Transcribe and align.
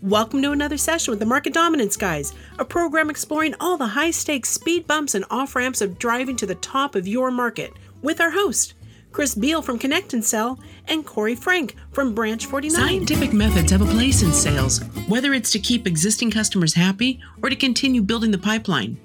Welcome 0.00 0.42
to 0.42 0.52
another 0.52 0.76
session 0.76 1.10
with 1.10 1.18
the 1.18 1.26
Market 1.26 1.54
Dominance 1.54 1.96
Guys, 1.96 2.32
a 2.58 2.64
program 2.64 3.10
exploring 3.10 3.56
all 3.58 3.76
the 3.76 3.86
high 3.86 4.12
stakes 4.12 4.50
speed 4.50 4.86
bumps 4.86 5.16
and 5.16 5.24
off 5.28 5.56
ramps 5.56 5.80
of 5.80 5.98
driving 5.98 6.36
to 6.36 6.46
the 6.46 6.54
top 6.56 6.94
of 6.94 7.08
your 7.08 7.32
market 7.32 7.72
with 8.02 8.20
our 8.20 8.30
host, 8.30 8.74
Chris 9.10 9.34
Beall 9.34 9.60
from 9.60 9.78
Connect 9.78 10.14
and 10.14 10.24
Sell, 10.24 10.60
and 10.86 11.04
Corey 11.04 11.34
Frank 11.34 11.74
from 11.90 12.14
Branch 12.14 12.46
49. 12.46 12.70
Scientific 12.76 13.32
methods 13.32 13.72
have 13.72 13.82
a 13.82 13.86
place 13.86 14.22
in 14.22 14.32
sales, 14.32 14.84
whether 15.08 15.34
it's 15.34 15.50
to 15.50 15.58
keep 15.58 15.86
existing 15.86 16.30
customers 16.30 16.74
happy 16.74 17.20
or 17.42 17.50
to 17.50 17.56
continue 17.56 18.02
building 18.02 18.30
the 18.30 18.38
pipeline. 18.38 19.00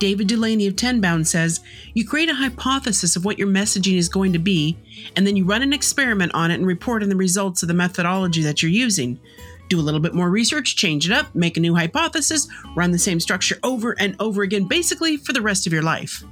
David 0.00 0.28
Dulany 0.28 0.66
of 0.66 0.74
Tenbound 0.76 1.28
says 1.28 1.60
you 1.94 2.06
create 2.06 2.30
a 2.30 2.34
hypothesis 2.34 3.16
of 3.16 3.24
what 3.24 3.38
your 3.38 3.46
messaging 3.46 3.98
is 3.98 4.08
going 4.08 4.32
to 4.32 4.38
be, 4.38 4.76
and 5.14 5.26
then 5.26 5.36
you 5.36 5.44
run 5.44 5.62
an 5.62 5.74
experiment 5.74 6.32
on 6.34 6.50
it 6.50 6.54
and 6.54 6.66
report 6.66 7.02
on 7.02 7.10
the 7.10 7.16
results 7.16 7.62
of 7.62 7.68
the 7.68 7.74
methodology 7.74 8.42
that 8.42 8.62
you're 8.62 8.72
using 8.72 9.20
do 9.70 9.78
a 9.78 9.80
little 9.80 10.00
bit 10.00 10.14
more 10.14 10.28
research, 10.28 10.76
change 10.76 11.08
it 11.08 11.12
up, 11.12 11.32
make 11.34 11.56
a 11.56 11.60
new 11.60 11.74
hypothesis, 11.74 12.48
run 12.74 12.90
the 12.90 12.98
same 12.98 13.20
structure 13.20 13.56
over 13.62 13.98
and 14.00 14.16
over 14.18 14.42
again, 14.42 14.64
basically 14.64 15.16
for 15.16 15.32
the 15.32 15.40
rest 15.40 15.66
of 15.66 15.72
your 15.72 15.82
life. 15.82 16.24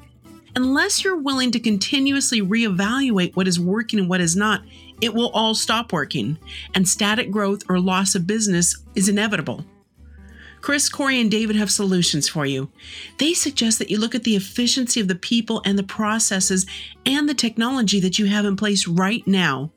Unless 0.57 1.05
you're 1.05 1.23
willing 1.23 1.53
to 1.53 1.61
continuously 1.61 2.43
reevaluate 2.43 3.37
what 3.37 3.47
is 3.47 3.61
working 3.61 4.01
and 4.01 4.09
what 4.09 4.21
is 4.21 4.35
not, 4.35 4.63
it 5.01 5.15
will 5.15 5.31
all 5.31 5.55
stop 5.55 5.93
working, 5.93 6.37
and 6.75 6.89
static 6.89 7.31
growth 7.31 7.63
or 7.69 7.79
loss 7.79 8.17
of 8.17 8.27
business 8.27 8.77
is 8.97 9.09
inevitable. 9.09 9.65
Chris, 10.61 10.89
Corey, 10.89 11.21
and 11.21 11.31
David 11.31 11.57
have 11.57 11.71
solutions 11.71 12.29
for 12.29 12.45
you. 12.45 12.71
They 13.19 13.35
suggest 13.35 13.79
that 13.79 13.91
you 13.91 13.99
look 13.99 14.15
at 14.15 14.25
the 14.25 14.37
efficiency 14.37 15.01
of 15.01 15.09
the 15.09 15.15
people 15.15 15.63
and 15.65 15.79
the 15.79 15.83
processes 15.83 16.67
and 17.07 17.29
the 17.29 17.35
technology 17.35 18.01
that 18.01 18.19
you 18.19 18.27
have 18.27 18.45
in 18.45 18.57
place 18.57 18.87
right 18.87 19.27
now 19.27 19.73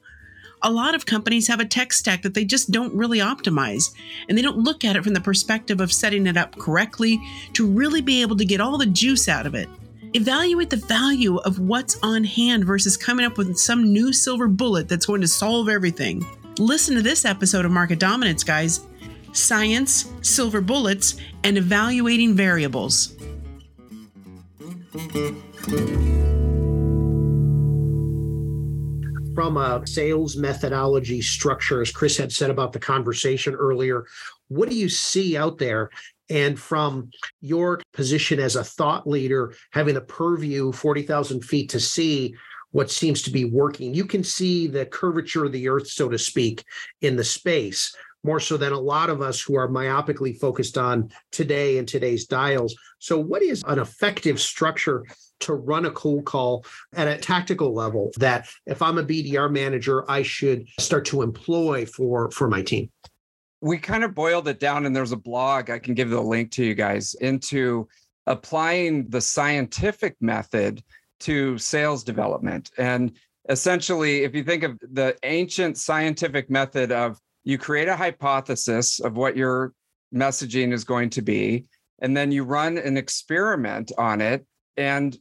a 0.63 0.71
lot 0.71 0.95
of 0.95 1.05
companies 1.05 1.47
have 1.47 1.59
a 1.59 1.65
tech 1.65 1.91
stack 1.93 2.21
that 2.21 2.33
they 2.33 2.45
just 2.45 2.71
don't 2.71 2.93
really 2.93 3.19
optimize, 3.19 3.93
and 4.27 4.37
they 4.37 4.41
don't 4.41 4.57
look 4.57 4.85
at 4.85 4.95
it 4.95 5.03
from 5.03 5.13
the 5.13 5.21
perspective 5.21 5.81
of 5.81 5.91
setting 5.91 6.27
it 6.27 6.37
up 6.37 6.57
correctly 6.57 7.19
to 7.53 7.65
really 7.65 8.01
be 8.01 8.21
able 8.21 8.35
to 8.37 8.45
get 8.45 8.61
all 8.61 8.77
the 8.77 8.85
juice 8.85 9.27
out 9.27 9.45
of 9.45 9.55
it. 9.55 9.67
Evaluate 10.13 10.69
the 10.69 10.77
value 10.77 11.37
of 11.37 11.59
what's 11.59 11.97
on 12.03 12.23
hand 12.23 12.65
versus 12.65 12.97
coming 12.97 13.25
up 13.25 13.37
with 13.37 13.57
some 13.57 13.91
new 13.93 14.11
silver 14.11 14.47
bullet 14.47 14.89
that's 14.89 15.05
going 15.05 15.21
to 15.21 15.27
solve 15.27 15.69
everything. 15.69 16.25
Listen 16.59 16.95
to 16.95 17.01
this 17.01 17.25
episode 17.25 17.65
of 17.65 17.71
Market 17.71 17.99
Dominance, 17.99 18.43
guys 18.43 18.81
Science, 19.33 20.11
Silver 20.21 20.61
Bullets, 20.61 21.15
and 21.43 21.57
Evaluating 21.57 22.35
Variables 22.35 23.15
from 29.33 29.57
a 29.57 29.81
sales 29.87 30.37
methodology 30.37 31.21
structure, 31.21 31.81
as 31.81 31.91
Chris 31.91 32.17
had 32.17 32.31
said 32.31 32.49
about 32.49 32.73
the 32.73 32.79
conversation 32.79 33.55
earlier, 33.55 34.05
what 34.49 34.69
do 34.69 34.75
you 34.75 34.89
see 34.89 35.35
out 35.35 35.57
there? 35.57 35.89
And 36.29 36.59
from 36.59 37.09
your 37.41 37.81
position 37.93 38.39
as 38.39 38.55
a 38.55 38.63
thought 38.63 39.07
leader, 39.07 39.53
having 39.71 39.97
a 39.97 40.01
purview 40.01 40.71
40,000 40.71 41.41
feet 41.41 41.69
to 41.69 41.79
see 41.79 42.35
what 42.71 42.91
seems 42.91 43.21
to 43.23 43.31
be 43.31 43.45
working, 43.45 43.93
you 43.93 44.05
can 44.05 44.23
see 44.23 44.67
the 44.67 44.85
curvature 44.85 45.45
of 45.45 45.51
the 45.51 45.67
earth, 45.67 45.87
so 45.87 46.07
to 46.07 46.17
speak, 46.17 46.63
in 47.01 47.15
the 47.15 47.23
space 47.23 47.95
more 48.23 48.39
so 48.39 48.57
than 48.57 48.73
a 48.73 48.79
lot 48.79 49.09
of 49.09 49.21
us 49.21 49.41
who 49.41 49.55
are 49.55 49.67
myopically 49.67 50.37
focused 50.37 50.77
on 50.77 51.11
today 51.31 51.77
and 51.77 51.87
today's 51.87 52.25
dials. 52.25 52.75
So, 52.99 53.19
what 53.19 53.41
is 53.41 53.63
an 53.67 53.79
effective 53.79 54.39
structure 54.39 55.05
to 55.41 55.53
run 55.53 55.85
a 55.85 55.91
cold 55.91 56.25
call 56.25 56.65
at 56.93 57.07
a 57.07 57.17
tactical 57.17 57.73
level 57.73 58.11
that 58.17 58.47
if 58.65 58.81
I'm 58.81 58.97
a 58.97 59.03
BDR 59.03 59.51
manager, 59.51 60.09
I 60.09 60.21
should 60.21 60.67
start 60.79 61.05
to 61.05 61.21
employ 61.21 61.85
for 61.85 62.29
for 62.31 62.47
my 62.47 62.61
team? 62.61 62.89
We 63.61 63.77
kind 63.77 64.03
of 64.03 64.15
boiled 64.15 64.47
it 64.47 64.59
down, 64.59 64.85
and 64.85 64.95
there's 64.95 65.11
a 65.11 65.17
blog 65.17 65.69
I 65.69 65.79
can 65.79 65.93
give 65.93 66.09
the 66.09 66.21
link 66.21 66.51
to 66.51 66.65
you 66.65 66.73
guys 66.73 67.13
into 67.15 67.87
applying 68.27 69.09
the 69.09 69.21
scientific 69.21 70.15
method 70.21 70.83
to 71.21 71.57
sales 71.57 72.03
development. 72.03 72.71
And 72.77 73.13
essentially, 73.49 74.23
if 74.23 74.35
you 74.35 74.43
think 74.43 74.63
of 74.63 74.79
the 74.79 75.15
ancient 75.23 75.77
scientific 75.77 76.49
method 76.49 76.91
of 76.91 77.19
you 77.43 77.57
create 77.57 77.87
a 77.87 77.95
hypothesis 77.95 78.99
of 78.99 79.15
what 79.15 79.35
your 79.35 79.73
messaging 80.13 80.73
is 80.73 80.83
going 80.83 81.09
to 81.11 81.21
be, 81.21 81.65
and 81.99 82.15
then 82.15 82.31
you 82.31 82.43
run 82.43 82.77
an 82.77 82.97
experiment 82.97 83.91
on 83.97 84.21
it 84.21 84.45
and 84.77 85.17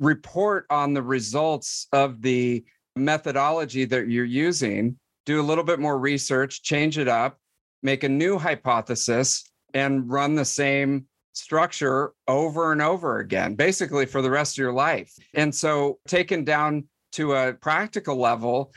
report 0.00 0.66
on 0.70 0.94
the 0.94 1.02
results 1.02 1.86
of 1.92 2.20
the 2.22 2.64
methodology 2.96 3.84
that 3.84 4.08
you're 4.08 4.24
using, 4.24 4.98
do 5.26 5.40
a 5.40 5.42
little 5.42 5.64
bit 5.64 5.80
more 5.80 5.98
research, 5.98 6.62
change 6.62 6.98
it 6.98 7.08
up, 7.08 7.38
make 7.82 8.04
a 8.04 8.08
new 8.08 8.38
hypothesis, 8.38 9.50
and 9.72 10.10
run 10.10 10.34
the 10.34 10.44
same 10.44 11.06
structure 11.32 12.12
over 12.28 12.72
and 12.72 12.80
over 12.80 13.18
again, 13.18 13.54
basically 13.54 14.06
for 14.06 14.22
the 14.22 14.30
rest 14.30 14.54
of 14.54 14.58
your 14.58 14.72
life. 14.72 15.12
And 15.34 15.54
so, 15.54 15.98
taken 16.06 16.44
down 16.44 16.84
to 17.12 17.34
a 17.34 17.54
practical 17.54 18.18
level, 18.18 18.72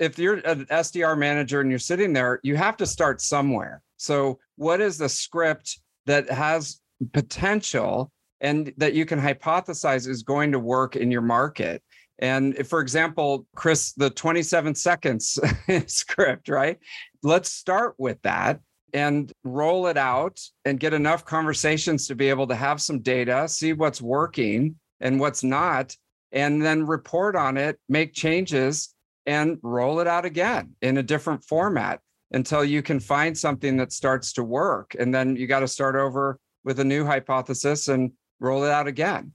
if 0.00 0.18
you're 0.18 0.36
an 0.46 0.66
SDR 0.66 1.16
manager 1.18 1.60
and 1.60 1.70
you're 1.70 1.78
sitting 1.78 2.12
there, 2.12 2.40
you 2.42 2.56
have 2.56 2.76
to 2.78 2.86
start 2.86 3.20
somewhere. 3.20 3.82
So, 3.96 4.38
what 4.56 4.80
is 4.80 4.98
the 4.98 5.08
script 5.08 5.78
that 6.06 6.28
has 6.30 6.80
potential 7.12 8.10
and 8.40 8.72
that 8.76 8.94
you 8.94 9.06
can 9.06 9.20
hypothesize 9.20 10.08
is 10.08 10.22
going 10.22 10.52
to 10.52 10.58
work 10.58 10.96
in 10.96 11.10
your 11.10 11.22
market. 11.22 11.82
And 12.18 12.66
for 12.66 12.80
example, 12.80 13.46
Chris, 13.54 13.92
the 13.92 14.10
27 14.10 14.74
seconds 14.74 15.38
script, 15.86 16.48
right? 16.48 16.78
Let's 17.22 17.52
start 17.52 17.94
with 17.98 18.20
that 18.22 18.60
and 18.92 19.32
roll 19.44 19.86
it 19.86 19.96
out 19.96 20.38
and 20.64 20.78
get 20.78 20.92
enough 20.92 21.24
conversations 21.24 22.06
to 22.08 22.14
be 22.14 22.28
able 22.28 22.46
to 22.48 22.54
have 22.54 22.80
some 22.80 23.00
data, 23.00 23.48
see 23.48 23.72
what's 23.72 24.02
working 24.02 24.76
and 25.00 25.18
what's 25.18 25.42
not, 25.42 25.96
and 26.32 26.62
then 26.62 26.86
report 26.86 27.36
on 27.36 27.56
it, 27.56 27.78
make 27.88 28.12
changes, 28.12 28.91
and 29.26 29.58
roll 29.62 30.00
it 30.00 30.06
out 30.06 30.24
again 30.24 30.74
in 30.82 30.98
a 30.98 31.02
different 31.02 31.44
format 31.44 32.00
until 32.32 32.64
you 32.64 32.82
can 32.82 32.98
find 32.98 33.36
something 33.36 33.76
that 33.76 33.92
starts 33.92 34.32
to 34.32 34.44
work. 34.44 34.96
And 34.98 35.14
then 35.14 35.36
you 35.36 35.46
got 35.46 35.60
to 35.60 35.68
start 35.68 35.96
over 35.96 36.38
with 36.64 36.80
a 36.80 36.84
new 36.84 37.04
hypothesis 37.04 37.88
and 37.88 38.12
roll 38.40 38.64
it 38.64 38.70
out 38.70 38.86
again. 38.86 39.34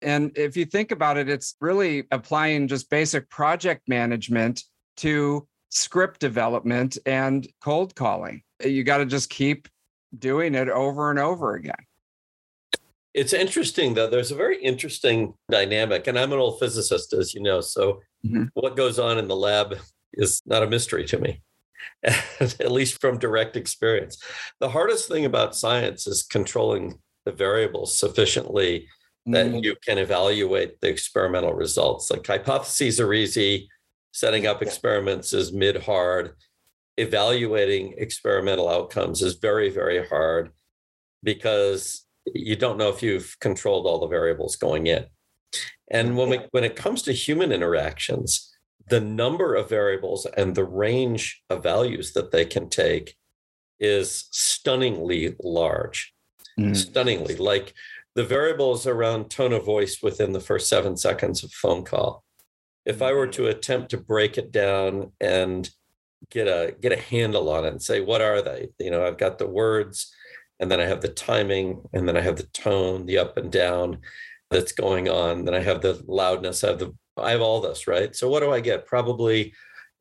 And 0.00 0.36
if 0.36 0.56
you 0.56 0.64
think 0.64 0.92
about 0.92 1.16
it, 1.16 1.28
it's 1.28 1.56
really 1.60 2.04
applying 2.10 2.68
just 2.68 2.88
basic 2.88 3.28
project 3.28 3.88
management 3.88 4.62
to 4.98 5.46
script 5.70 6.20
development 6.20 6.96
and 7.04 7.46
cold 7.60 7.94
calling. 7.94 8.42
You 8.64 8.84
got 8.84 8.98
to 8.98 9.06
just 9.06 9.30
keep 9.30 9.68
doing 10.16 10.54
it 10.54 10.68
over 10.68 11.10
and 11.10 11.18
over 11.18 11.54
again. 11.54 11.74
It's 13.14 13.32
interesting, 13.32 13.94
though. 13.94 14.08
There's 14.08 14.30
a 14.30 14.36
very 14.36 14.62
interesting 14.62 15.34
dynamic, 15.50 16.06
and 16.06 16.18
I'm 16.18 16.32
an 16.32 16.38
old 16.38 16.58
physicist, 16.60 17.12
as 17.12 17.34
you 17.34 17.42
know. 17.42 17.60
So, 17.60 18.00
mm-hmm. 18.24 18.44
what 18.54 18.76
goes 18.76 18.98
on 18.98 19.18
in 19.18 19.28
the 19.28 19.36
lab 19.36 19.76
is 20.12 20.42
not 20.46 20.62
a 20.62 20.68
mystery 20.68 21.04
to 21.06 21.18
me, 21.18 21.42
at 22.02 22.70
least 22.70 23.00
from 23.00 23.18
direct 23.18 23.56
experience. 23.56 24.22
The 24.60 24.68
hardest 24.68 25.08
thing 25.08 25.24
about 25.24 25.56
science 25.56 26.06
is 26.06 26.22
controlling 26.22 26.98
the 27.24 27.32
variables 27.32 27.96
sufficiently 27.98 28.88
that 29.26 29.46
mm-hmm. 29.46 29.58
you 29.58 29.76
can 29.84 29.98
evaluate 29.98 30.80
the 30.80 30.88
experimental 30.88 31.52
results. 31.52 32.10
Like 32.10 32.26
hypotheses 32.26 33.00
are 33.00 33.12
easy, 33.12 33.68
setting 34.12 34.46
up 34.46 34.62
experiments 34.62 35.32
is 35.32 35.52
mid 35.52 35.82
hard, 35.82 36.34
evaluating 36.96 37.94
experimental 37.98 38.68
outcomes 38.68 39.22
is 39.22 39.34
very, 39.34 39.70
very 39.70 40.06
hard 40.06 40.50
because 41.22 42.06
you 42.34 42.56
don't 42.56 42.78
know 42.78 42.88
if 42.88 43.02
you've 43.02 43.36
controlled 43.40 43.86
all 43.86 44.00
the 44.00 44.06
variables 44.06 44.56
going 44.56 44.86
in. 44.86 45.06
And 45.90 46.16
when 46.16 46.28
we, 46.28 46.40
when 46.50 46.64
it 46.64 46.76
comes 46.76 47.02
to 47.02 47.12
human 47.12 47.52
interactions, 47.52 48.54
the 48.88 49.00
number 49.00 49.54
of 49.54 49.68
variables 49.68 50.26
and 50.36 50.54
the 50.54 50.64
range 50.64 51.42
of 51.50 51.62
values 51.62 52.12
that 52.12 52.30
they 52.30 52.44
can 52.44 52.68
take 52.68 53.16
is 53.80 54.28
stunningly 54.30 55.36
large 55.42 56.12
mm. 56.58 56.76
stunningly. 56.76 57.36
Like 57.36 57.74
the 58.14 58.24
variables 58.24 58.86
around 58.86 59.30
tone 59.30 59.52
of 59.52 59.64
voice 59.64 60.02
within 60.02 60.32
the 60.32 60.40
first 60.40 60.68
seven 60.68 60.96
seconds 60.96 61.44
of 61.44 61.52
phone 61.52 61.84
call. 61.84 62.24
If 62.84 63.02
I 63.02 63.12
were 63.12 63.26
to 63.28 63.48
attempt 63.48 63.90
to 63.90 63.98
break 63.98 64.38
it 64.38 64.50
down 64.50 65.12
and 65.20 65.68
get 66.30 66.48
a 66.48 66.74
get 66.80 66.92
a 66.92 67.00
handle 67.00 67.48
on 67.48 67.64
it 67.64 67.68
and 67.68 67.82
say 67.82 68.00
what 68.00 68.20
are 68.20 68.42
they? 68.42 68.68
You 68.78 68.90
know, 68.90 69.06
I've 69.06 69.18
got 69.18 69.38
the 69.38 69.46
words, 69.46 70.12
and 70.60 70.70
then 70.70 70.80
I 70.80 70.84
have 70.84 71.00
the 71.00 71.08
timing, 71.08 71.82
and 71.92 72.08
then 72.08 72.16
I 72.16 72.20
have 72.20 72.36
the 72.36 72.48
tone, 72.54 73.06
the 73.06 73.18
up 73.18 73.36
and 73.36 73.50
down 73.50 73.98
that's 74.50 74.72
going 74.72 75.08
on. 75.08 75.44
Then 75.44 75.54
I 75.54 75.60
have 75.60 75.82
the 75.82 76.02
loudness. 76.06 76.64
I 76.64 76.68
have 76.68 76.78
the 76.78 76.94
I 77.16 77.32
have 77.32 77.40
all 77.40 77.60
this 77.60 77.86
right. 77.86 78.14
So 78.14 78.28
what 78.28 78.40
do 78.40 78.52
I 78.52 78.60
get? 78.60 78.86
Probably 78.86 79.52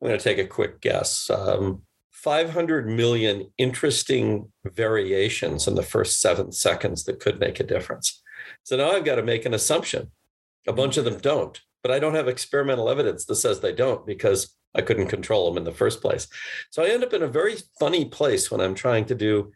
I'm 0.01 0.07
going 0.07 0.17
to 0.17 0.23
take 0.23 0.37
a 0.37 0.47
quick 0.47 0.81
guess. 0.81 1.29
Um, 1.29 1.81
500 2.11 2.87
million 2.87 3.51
interesting 3.57 4.51
variations 4.65 5.67
in 5.67 5.75
the 5.75 5.83
first 5.83 6.21
seven 6.21 6.51
seconds 6.51 7.03
that 7.03 7.19
could 7.19 7.39
make 7.39 7.59
a 7.59 7.63
difference. 7.63 8.21
So 8.63 8.77
now 8.77 8.91
I've 8.91 9.05
got 9.05 9.15
to 9.15 9.23
make 9.23 9.45
an 9.45 9.53
assumption. 9.53 10.11
A 10.67 10.73
bunch 10.73 10.97
of 10.97 11.05
them 11.05 11.19
don't, 11.19 11.59
but 11.83 11.91
I 11.91 11.99
don't 11.99 12.15
have 12.15 12.27
experimental 12.27 12.89
evidence 12.89 13.25
that 13.25 13.35
says 13.35 13.59
they 13.59 13.73
don't 13.73 14.05
because 14.05 14.55
I 14.75 14.81
couldn't 14.81 15.07
control 15.07 15.47
them 15.47 15.57
in 15.57 15.63
the 15.63 15.71
first 15.71 16.01
place. 16.01 16.27
So 16.71 16.83
I 16.83 16.89
end 16.89 17.03
up 17.03 17.13
in 17.13 17.23
a 17.23 17.27
very 17.27 17.55
funny 17.79 18.05
place 18.05 18.51
when 18.51 18.61
I'm 18.61 18.75
trying 18.75 19.05
to 19.05 19.15
do 19.15 19.51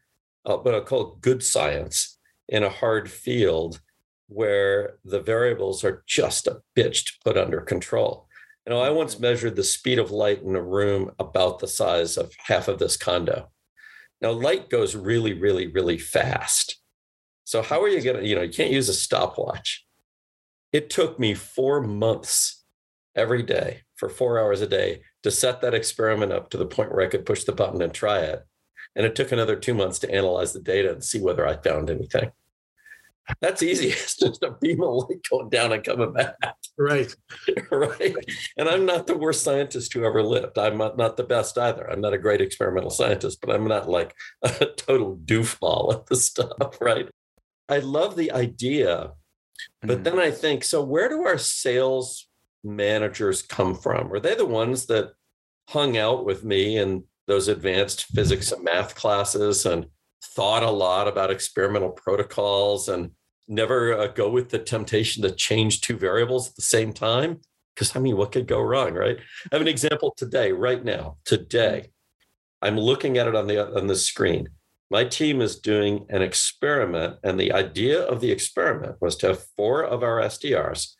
uh, 0.45 0.57
what 0.57 0.75
I 0.75 0.79
call 0.79 1.17
good 1.21 1.43
science 1.43 2.17
in 2.47 2.63
a 2.63 2.69
hard 2.69 3.09
field 3.09 3.81
where 4.27 4.97
the 5.03 5.19
variables 5.19 5.83
are 5.83 6.03
just 6.07 6.47
a 6.47 6.61
bitch 6.75 7.05
to 7.05 7.13
put 7.23 7.37
under 7.37 7.61
control. 7.61 8.27
You 8.65 8.73
know, 8.73 8.81
I 8.81 8.89
once 8.89 9.19
measured 9.19 9.55
the 9.55 9.63
speed 9.63 9.99
of 9.99 10.11
light 10.11 10.41
in 10.41 10.55
a 10.55 10.61
room 10.61 11.11
about 11.19 11.59
the 11.59 11.67
size 11.67 12.17
of 12.17 12.31
half 12.45 12.67
of 12.67 12.79
this 12.79 12.95
condo. 12.95 13.49
Now, 14.21 14.31
light 14.31 14.69
goes 14.69 14.95
really, 14.95 15.33
really, 15.33 15.67
really 15.67 15.97
fast. 15.97 16.79
So, 17.43 17.61
how 17.61 17.81
are 17.81 17.89
you 17.89 18.01
going 18.01 18.17
to, 18.17 18.27
you 18.27 18.35
know, 18.35 18.43
you 18.43 18.53
can't 18.53 18.71
use 18.71 18.87
a 18.87 18.93
stopwatch. 18.93 19.85
It 20.71 20.89
took 20.89 21.19
me 21.19 21.33
four 21.33 21.81
months 21.81 22.63
every 23.15 23.43
day 23.43 23.81
for 23.95 24.09
four 24.09 24.39
hours 24.39 24.61
a 24.61 24.67
day 24.67 25.01
to 25.23 25.31
set 25.31 25.61
that 25.61 25.73
experiment 25.73 26.31
up 26.31 26.49
to 26.51 26.57
the 26.57 26.65
point 26.65 26.91
where 26.91 27.05
I 27.05 27.09
could 27.09 27.25
push 27.25 27.43
the 27.43 27.51
button 27.51 27.81
and 27.81 27.93
try 27.93 28.19
it. 28.19 28.45
And 28.95 29.05
it 29.05 29.15
took 29.15 29.31
another 29.31 29.55
two 29.55 29.73
months 29.73 29.99
to 29.99 30.13
analyze 30.13 30.53
the 30.53 30.59
data 30.59 30.91
and 30.91 31.03
see 31.03 31.21
whether 31.21 31.47
I 31.47 31.57
found 31.57 31.89
anything. 31.89 32.31
That's 33.39 33.63
easy. 33.63 33.87
It's 33.91 34.17
just 34.17 34.43
a 34.43 34.51
beam 34.51 34.81
of 34.81 35.09
light 35.09 35.25
going 35.29 35.49
down 35.49 35.71
and 35.71 35.83
coming 35.83 36.13
back. 36.13 36.35
Right. 36.77 37.13
right. 37.71 38.15
And 38.57 38.67
I'm 38.67 38.85
not 38.85 39.07
the 39.07 39.17
worst 39.17 39.43
scientist 39.43 39.93
who 39.93 40.03
ever 40.03 40.23
lived. 40.23 40.57
I'm 40.57 40.77
not, 40.77 40.97
not 40.97 41.17
the 41.17 41.23
best 41.23 41.57
either. 41.57 41.89
I'm 41.89 42.01
not 42.01 42.13
a 42.13 42.17
great 42.17 42.41
experimental 42.41 42.89
scientist, 42.89 43.39
but 43.41 43.53
I'm 43.53 43.67
not 43.67 43.89
like 43.89 44.15
a 44.41 44.65
total 44.65 45.17
doofball 45.17 45.93
at 45.93 46.05
the 46.07 46.15
stuff. 46.15 46.79
Right. 46.81 47.09
I 47.69 47.79
love 47.79 48.15
the 48.15 48.31
idea. 48.31 49.11
But 49.81 49.89
mm-hmm. 49.89 50.03
then 50.03 50.19
I 50.19 50.31
think, 50.31 50.63
so 50.63 50.83
where 50.83 51.07
do 51.07 51.23
our 51.23 51.37
sales 51.37 52.27
managers 52.63 53.41
come 53.41 53.75
from? 53.75 54.09
Were 54.09 54.19
they 54.19 54.35
the 54.35 54.45
ones 54.45 54.87
that 54.87 55.13
hung 55.69 55.97
out 55.97 56.25
with 56.25 56.43
me 56.43 56.77
in 56.77 57.03
those 57.27 57.47
advanced 57.47 58.05
physics 58.05 58.51
and 58.51 58.63
math 58.63 58.95
classes 58.95 59.65
and 59.65 59.85
thought 60.23 60.63
a 60.63 60.69
lot 60.69 61.07
about 61.07 61.31
experimental 61.31 61.91
protocols 61.91 62.89
and 62.89 63.11
never 63.47 63.97
uh, 63.97 64.07
go 64.07 64.29
with 64.29 64.49
the 64.49 64.59
temptation 64.59 65.23
to 65.23 65.31
change 65.31 65.81
two 65.81 65.97
variables 65.97 66.49
at 66.49 66.55
the 66.55 66.61
same 66.61 66.93
time. 66.93 67.39
Because 67.75 67.95
I 67.95 67.99
mean, 67.99 68.17
what 68.17 68.31
could 68.31 68.47
go 68.47 68.61
wrong, 68.61 68.93
right? 68.93 69.17
I 69.17 69.55
have 69.55 69.61
an 69.61 69.67
example 69.67 70.13
today, 70.15 70.51
right 70.51 70.83
now, 70.83 71.17
today. 71.25 71.91
I'm 72.61 72.77
looking 72.77 73.17
at 73.17 73.27
it 73.27 73.35
on 73.35 73.47
the 73.47 73.75
on 73.75 73.87
the 73.87 73.95
screen. 73.95 74.49
My 74.91 75.05
team 75.05 75.41
is 75.41 75.59
doing 75.59 76.05
an 76.09 76.21
experiment, 76.21 77.17
and 77.23 77.39
the 77.39 77.53
idea 77.53 78.01
of 78.01 78.19
the 78.19 78.31
experiment 78.31 78.97
was 78.99 79.15
to 79.17 79.27
have 79.27 79.45
four 79.55 79.83
of 79.83 80.03
our 80.03 80.19
SDRs 80.19 80.95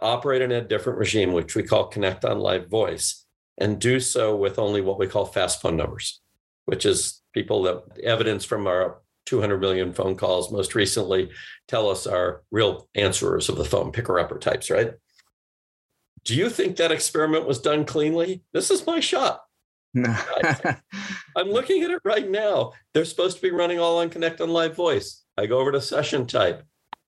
operate 0.00 0.42
in 0.42 0.52
a 0.52 0.66
different 0.66 0.98
regime, 0.98 1.32
which 1.32 1.54
we 1.54 1.62
call 1.62 1.88
Connect 1.88 2.24
on 2.24 2.38
Live 2.38 2.68
Voice, 2.68 3.25
and 3.58 3.80
do 3.80 4.00
so 4.00 4.36
with 4.36 4.58
only 4.58 4.80
what 4.80 4.98
we 4.98 5.06
call 5.06 5.24
fast 5.24 5.62
phone 5.62 5.76
numbers, 5.76 6.20
which 6.66 6.84
is 6.84 7.22
people 7.32 7.62
that 7.62 7.82
evidence 8.02 8.44
from 8.44 8.66
our 8.66 8.98
200 9.26 9.58
million 9.60 9.92
phone 9.92 10.16
calls 10.16 10.52
most 10.52 10.74
recently 10.74 11.30
tell 11.68 11.90
us 11.90 12.06
are 12.06 12.42
real 12.50 12.88
answerers 12.94 13.48
of 13.48 13.56
the 13.56 13.64
phone, 13.64 13.92
picker 13.92 14.18
upper 14.18 14.38
types, 14.38 14.70
right? 14.70 14.92
Do 16.24 16.34
you 16.34 16.48
think 16.48 16.76
that 16.76 16.92
experiment 16.92 17.46
was 17.46 17.60
done 17.60 17.84
cleanly? 17.84 18.42
This 18.52 18.70
is 18.70 18.86
my 18.86 19.00
shot. 19.00 19.42
No. 19.94 20.14
I'm 21.36 21.46
looking 21.50 21.82
at 21.82 21.90
it 21.90 22.02
right 22.04 22.28
now. 22.28 22.72
They're 22.92 23.04
supposed 23.04 23.36
to 23.36 23.42
be 23.42 23.50
running 23.50 23.78
all 23.78 24.00
on 24.00 24.10
Connect 24.10 24.40
on 24.40 24.50
Live 24.50 24.74
Voice. 24.74 25.24
I 25.36 25.46
go 25.46 25.58
over 25.58 25.72
to 25.72 25.80
session 25.80 26.26
type. 26.26 26.64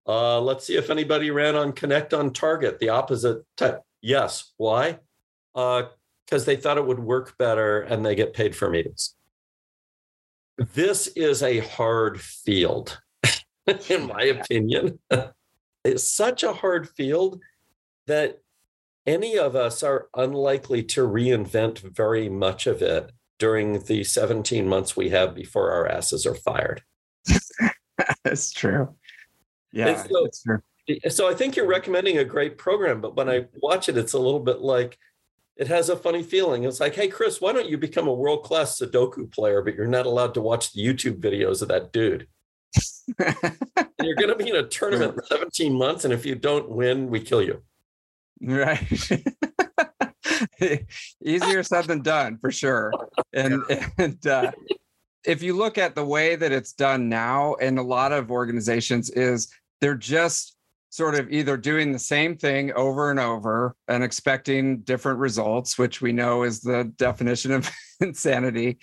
Uh, 0.06 0.40
let's 0.40 0.64
see 0.64 0.76
if 0.76 0.88
anybody 0.88 1.30
ran 1.30 1.54
on 1.54 1.72
Connect 1.72 2.14
on 2.14 2.32
Target, 2.32 2.78
the 2.78 2.88
opposite 2.90 3.42
type. 3.56 3.82
Yes. 4.00 4.52
Why? 4.56 4.98
Because 6.28 6.44
they 6.44 6.56
thought 6.56 6.76
it 6.76 6.86
would 6.86 6.98
work 6.98 7.38
better 7.38 7.80
and 7.80 8.04
they 8.04 8.14
get 8.14 8.34
paid 8.34 8.54
for 8.54 8.68
meetings 8.68 9.14
this 10.58 11.06
is 11.08 11.42
a 11.42 11.60
hard 11.60 12.20
field, 12.20 13.00
in 13.88 14.06
my 14.06 14.22
opinion. 14.22 14.98
it's 15.84 16.08
such 16.08 16.42
a 16.42 16.52
hard 16.52 16.88
field 16.90 17.40
that 18.06 18.40
any 19.06 19.38
of 19.38 19.56
us 19.56 19.82
are 19.82 20.08
unlikely 20.14 20.82
to 20.82 21.06
reinvent 21.06 21.78
very 21.78 22.28
much 22.28 22.66
of 22.66 22.82
it 22.82 23.12
during 23.38 23.80
the 23.84 24.02
17 24.02 24.68
months 24.68 24.96
we 24.96 25.10
have 25.10 25.34
before 25.34 25.70
our 25.70 25.88
asses 25.88 26.26
are 26.26 26.34
fired. 26.34 26.82
That's 28.24 28.52
true. 28.52 28.94
Yeah, 29.72 30.02
so, 30.02 30.22
that's 30.24 30.42
true. 30.42 30.60
So 31.10 31.28
I 31.28 31.34
think 31.34 31.54
you're 31.54 31.66
recommending 31.66 32.16
a 32.16 32.24
great 32.24 32.56
program, 32.56 33.02
but 33.02 33.16
when 33.16 33.28
I 33.28 33.40
mm-hmm. 33.40 33.58
watch 33.60 33.90
it, 33.90 33.98
it's 33.98 34.14
a 34.14 34.18
little 34.18 34.40
bit 34.40 34.60
like 34.60 34.98
it 35.58 35.66
has 35.66 35.88
a 35.88 35.96
funny 35.96 36.22
feeling. 36.22 36.62
It's 36.64 36.80
like, 36.80 36.94
hey, 36.94 37.08
Chris, 37.08 37.40
why 37.40 37.52
don't 37.52 37.68
you 37.68 37.76
become 37.76 38.06
a 38.06 38.14
world 38.14 38.44
class 38.44 38.78
Sudoku 38.78 39.30
player, 39.30 39.60
but 39.60 39.74
you're 39.74 39.86
not 39.86 40.06
allowed 40.06 40.34
to 40.34 40.40
watch 40.40 40.72
the 40.72 40.84
YouTube 40.84 41.20
videos 41.20 41.60
of 41.62 41.68
that 41.68 41.92
dude? 41.92 42.28
you're 43.18 44.14
going 44.14 44.28
to 44.28 44.36
be 44.36 44.48
in 44.48 44.56
a 44.56 44.62
tournament 44.62 45.14
in 45.30 45.36
17 45.36 45.76
months, 45.76 46.04
and 46.04 46.14
if 46.14 46.24
you 46.24 46.36
don't 46.36 46.68
win, 46.68 47.08
we 47.08 47.20
kill 47.20 47.42
you. 47.42 47.62
Right. 48.40 48.86
Easier 51.24 51.62
said 51.64 51.86
than 51.86 52.02
done, 52.02 52.38
for 52.38 52.52
sure. 52.52 52.92
And 53.32 53.62
and 53.98 54.24
uh, 54.26 54.52
if 55.24 55.42
you 55.42 55.56
look 55.56 55.76
at 55.78 55.96
the 55.96 56.04
way 56.04 56.36
that 56.36 56.52
it's 56.52 56.72
done 56.72 57.08
now, 57.08 57.54
in 57.54 57.78
a 57.78 57.82
lot 57.82 58.12
of 58.12 58.30
organizations, 58.30 59.10
is 59.10 59.52
they're 59.80 59.96
just 59.96 60.56
sort 60.90 61.14
of 61.14 61.30
either 61.30 61.56
doing 61.56 61.92
the 61.92 61.98
same 61.98 62.36
thing 62.36 62.72
over 62.72 63.10
and 63.10 63.20
over 63.20 63.76
and 63.88 64.02
expecting 64.02 64.78
different 64.80 65.18
results, 65.18 65.78
which 65.78 66.00
we 66.00 66.12
know 66.12 66.42
is 66.42 66.60
the 66.60 66.84
definition 66.96 67.52
of 67.52 67.70
insanity, 68.00 68.78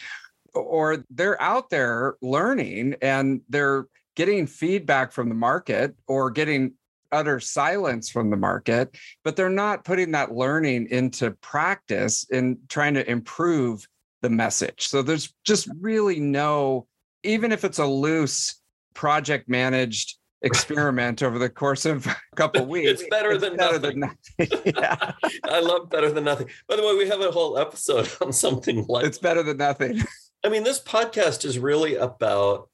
or 0.53 1.03
they're 1.09 1.41
out 1.41 1.69
there 1.69 2.15
learning 2.21 2.95
and 3.01 3.41
they're 3.49 3.87
getting 4.15 4.47
feedback 4.47 5.11
from 5.11 5.29
the 5.29 5.35
market 5.35 5.95
or 6.07 6.31
getting 6.31 6.73
utter 7.11 7.39
silence 7.39 8.09
from 8.09 8.29
the 8.29 8.37
market, 8.37 8.95
but 9.23 9.35
they're 9.35 9.49
not 9.49 9.83
putting 9.83 10.11
that 10.11 10.33
learning 10.33 10.87
into 10.89 11.31
practice 11.41 12.25
and 12.31 12.57
trying 12.69 12.93
to 12.93 13.09
improve 13.09 13.87
the 14.21 14.29
message. 14.29 14.87
So 14.87 15.01
there's 15.01 15.33
just 15.43 15.69
really 15.79 16.19
no, 16.19 16.87
even 17.23 17.51
if 17.51 17.63
it's 17.63 17.79
a 17.79 17.85
loose 17.85 18.59
project 18.93 19.47
managed 19.47 20.17
experiment 20.45 21.23
over 21.23 21.37
the 21.37 21.49
course 21.49 21.85
of 21.85 22.07
a 22.07 22.15
couple 22.35 22.61
of 22.63 22.67
weeks. 22.67 22.89
It's 23.01 23.09
better, 23.09 23.31
it's 23.31 23.41
than, 23.43 23.57
better 23.57 23.79
nothing. 23.79 23.99
than 23.99 24.11
nothing. 24.39 24.73
yeah. 24.77 25.11
I 25.43 25.59
love 25.59 25.89
better 25.89 26.11
than 26.11 26.23
nothing. 26.23 26.49
By 26.67 26.75
the 26.75 26.83
way, 26.83 26.95
we 26.95 27.07
have 27.07 27.21
a 27.21 27.31
whole 27.31 27.57
episode 27.57 28.09
on 28.21 28.31
something 28.31 28.85
like 28.87 29.05
it's 29.05 29.17
better 29.17 29.43
than 29.43 29.57
nothing. 29.57 30.01
I 30.43 30.49
mean, 30.49 30.63
this 30.63 30.79
podcast 30.79 31.43
is 31.45 31.59
really 31.59 31.95
about 31.95 32.69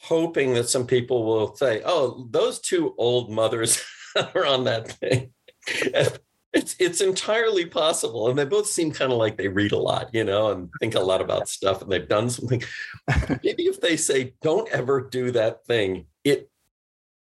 hoping 0.00 0.54
that 0.54 0.68
some 0.68 0.86
people 0.86 1.24
will 1.24 1.54
say, 1.54 1.82
"Oh, 1.84 2.26
those 2.30 2.60
two 2.60 2.94
old 2.98 3.30
mothers 3.30 3.82
are 4.34 4.44
on 4.44 4.64
that 4.64 4.90
thing." 4.92 5.32
it's 6.52 6.76
it's 6.78 7.00
entirely 7.00 7.64
possible, 7.64 8.28
and 8.28 8.38
they 8.38 8.44
both 8.44 8.66
seem 8.66 8.92
kind 8.92 9.12
of 9.12 9.18
like 9.18 9.36
they 9.36 9.48
read 9.48 9.72
a 9.72 9.78
lot, 9.78 10.10
you 10.12 10.24
know, 10.24 10.50
and 10.50 10.68
think 10.80 10.94
a 10.94 11.00
lot 11.00 11.20
about 11.20 11.48
stuff, 11.48 11.80
and 11.80 11.90
they've 11.90 12.08
done 12.08 12.28
something. 12.28 12.62
Maybe 13.42 13.64
if 13.64 13.80
they 13.80 13.96
say, 13.96 14.34
"Don't 14.42 14.68
ever 14.70 15.00
do 15.00 15.30
that 15.30 15.64
thing," 15.64 16.06
it 16.24 16.50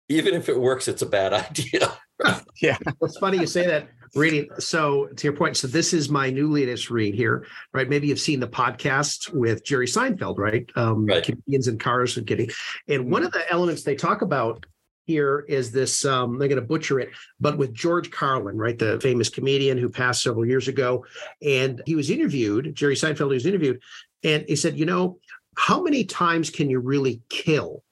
even 0.09 0.35
if 0.35 0.49
it 0.49 0.59
works, 0.59 0.89
it's 0.89 1.03
a 1.03 1.07
bad 1.07 1.33
idea. 1.33 1.93
yeah. 2.63 2.77
It's 3.03 3.19
funny 3.19 3.39
you 3.39 3.47
say 3.47 3.67
that 3.67 3.89
reading. 4.15 4.49
So 4.59 5.07
to 5.07 5.27
your 5.27 5.37
point, 5.37 5.57
so 5.57 5.67
this 5.67 5.93
is 5.93 6.09
my 6.09 6.31
new 6.31 6.51
latest 6.51 6.91
read 6.91 7.15
here, 7.15 7.47
right? 7.73 7.89
Maybe 7.89 8.09
you've 8.09 8.21
seen 8.21 8.41
the 8.41 8.49
podcast 8.49 9.33
with 9.33 9.65
Jerry 9.65 9.87
Seinfeld, 9.87 10.39
right? 10.39 10.71
Um, 10.77 11.07
right. 11.07 11.25
Comedians 11.25 11.69
in 11.69 11.79
cars 11.79 12.17
and 12.17 12.27
getting, 12.27 12.51
and 12.89 13.11
one 13.11 13.25
of 13.25 13.33
the 13.33 13.51
elements 13.51 13.83
they 13.83 13.97
talk 13.97 14.23
about 14.23 14.67
here 15.07 15.45
is 15.49 15.71
this 15.71 16.05
um, 16.05 16.39
they're 16.39 16.49
going 16.49 16.61
to 16.61 16.67
butcher 16.67 16.99
it 16.99 17.11
but 17.39 17.59
with 17.59 17.75
george 17.75 18.11
carlin 18.11 18.57
right 18.57 18.79
the 18.79 18.99
famous 19.01 19.29
comedian 19.29 19.77
who 19.77 19.89
passed 19.89 20.23
several 20.23 20.47
years 20.47 20.67
ago 20.67 21.05
and 21.43 21.83
he 21.87 21.95
was 21.95 22.11
interviewed 22.11 22.75
jerry 22.75 22.95
seinfeld 22.95 23.29
was 23.29 23.47
interviewed 23.47 23.81
and 24.23 24.45
he 24.49 24.57
said 24.57 24.79
you 24.79 24.87
know 24.87 25.19
how 25.57 25.83
many 25.83 26.05
times 26.05 26.49
can 26.49 26.71
you 26.71 26.81
really 26.81 27.21
kill 27.29 27.83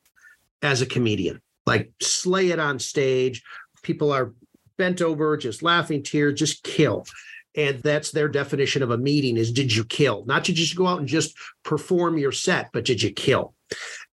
as 0.62 0.80
a 0.80 0.86
comedian 0.86 1.40
like 1.66 1.92
slay 2.00 2.50
it 2.50 2.58
on 2.58 2.78
stage. 2.78 3.42
People 3.82 4.12
are 4.12 4.34
bent 4.76 5.02
over, 5.02 5.36
just 5.36 5.62
laughing, 5.62 6.02
tears, 6.02 6.38
just 6.38 6.62
kill. 6.62 7.06
And 7.54 7.80
that's 7.80 8.10
their 8.10 8.28
definition 8.28 8.82
of 8.82 8.90
a 8.90 8.98
meeting 8.98 9.36
is 9.36 9.52
did 9.52 9.74
you 9.74 9.84
kill? 9.84 10.24
Not 10.24 10.44
to 10.46 10.52
just 10.52 10.76
go 10.76 10.86
out 10.86 11.00
and 11.00 11.08
just 11.08 11.36
perform 11.64 12.18
your 12.18 12.32
set, 12.32 12.70
but 12.72 12.84
did 12.84 13.02
you 13.02 13.10
kill? 13.10 13.54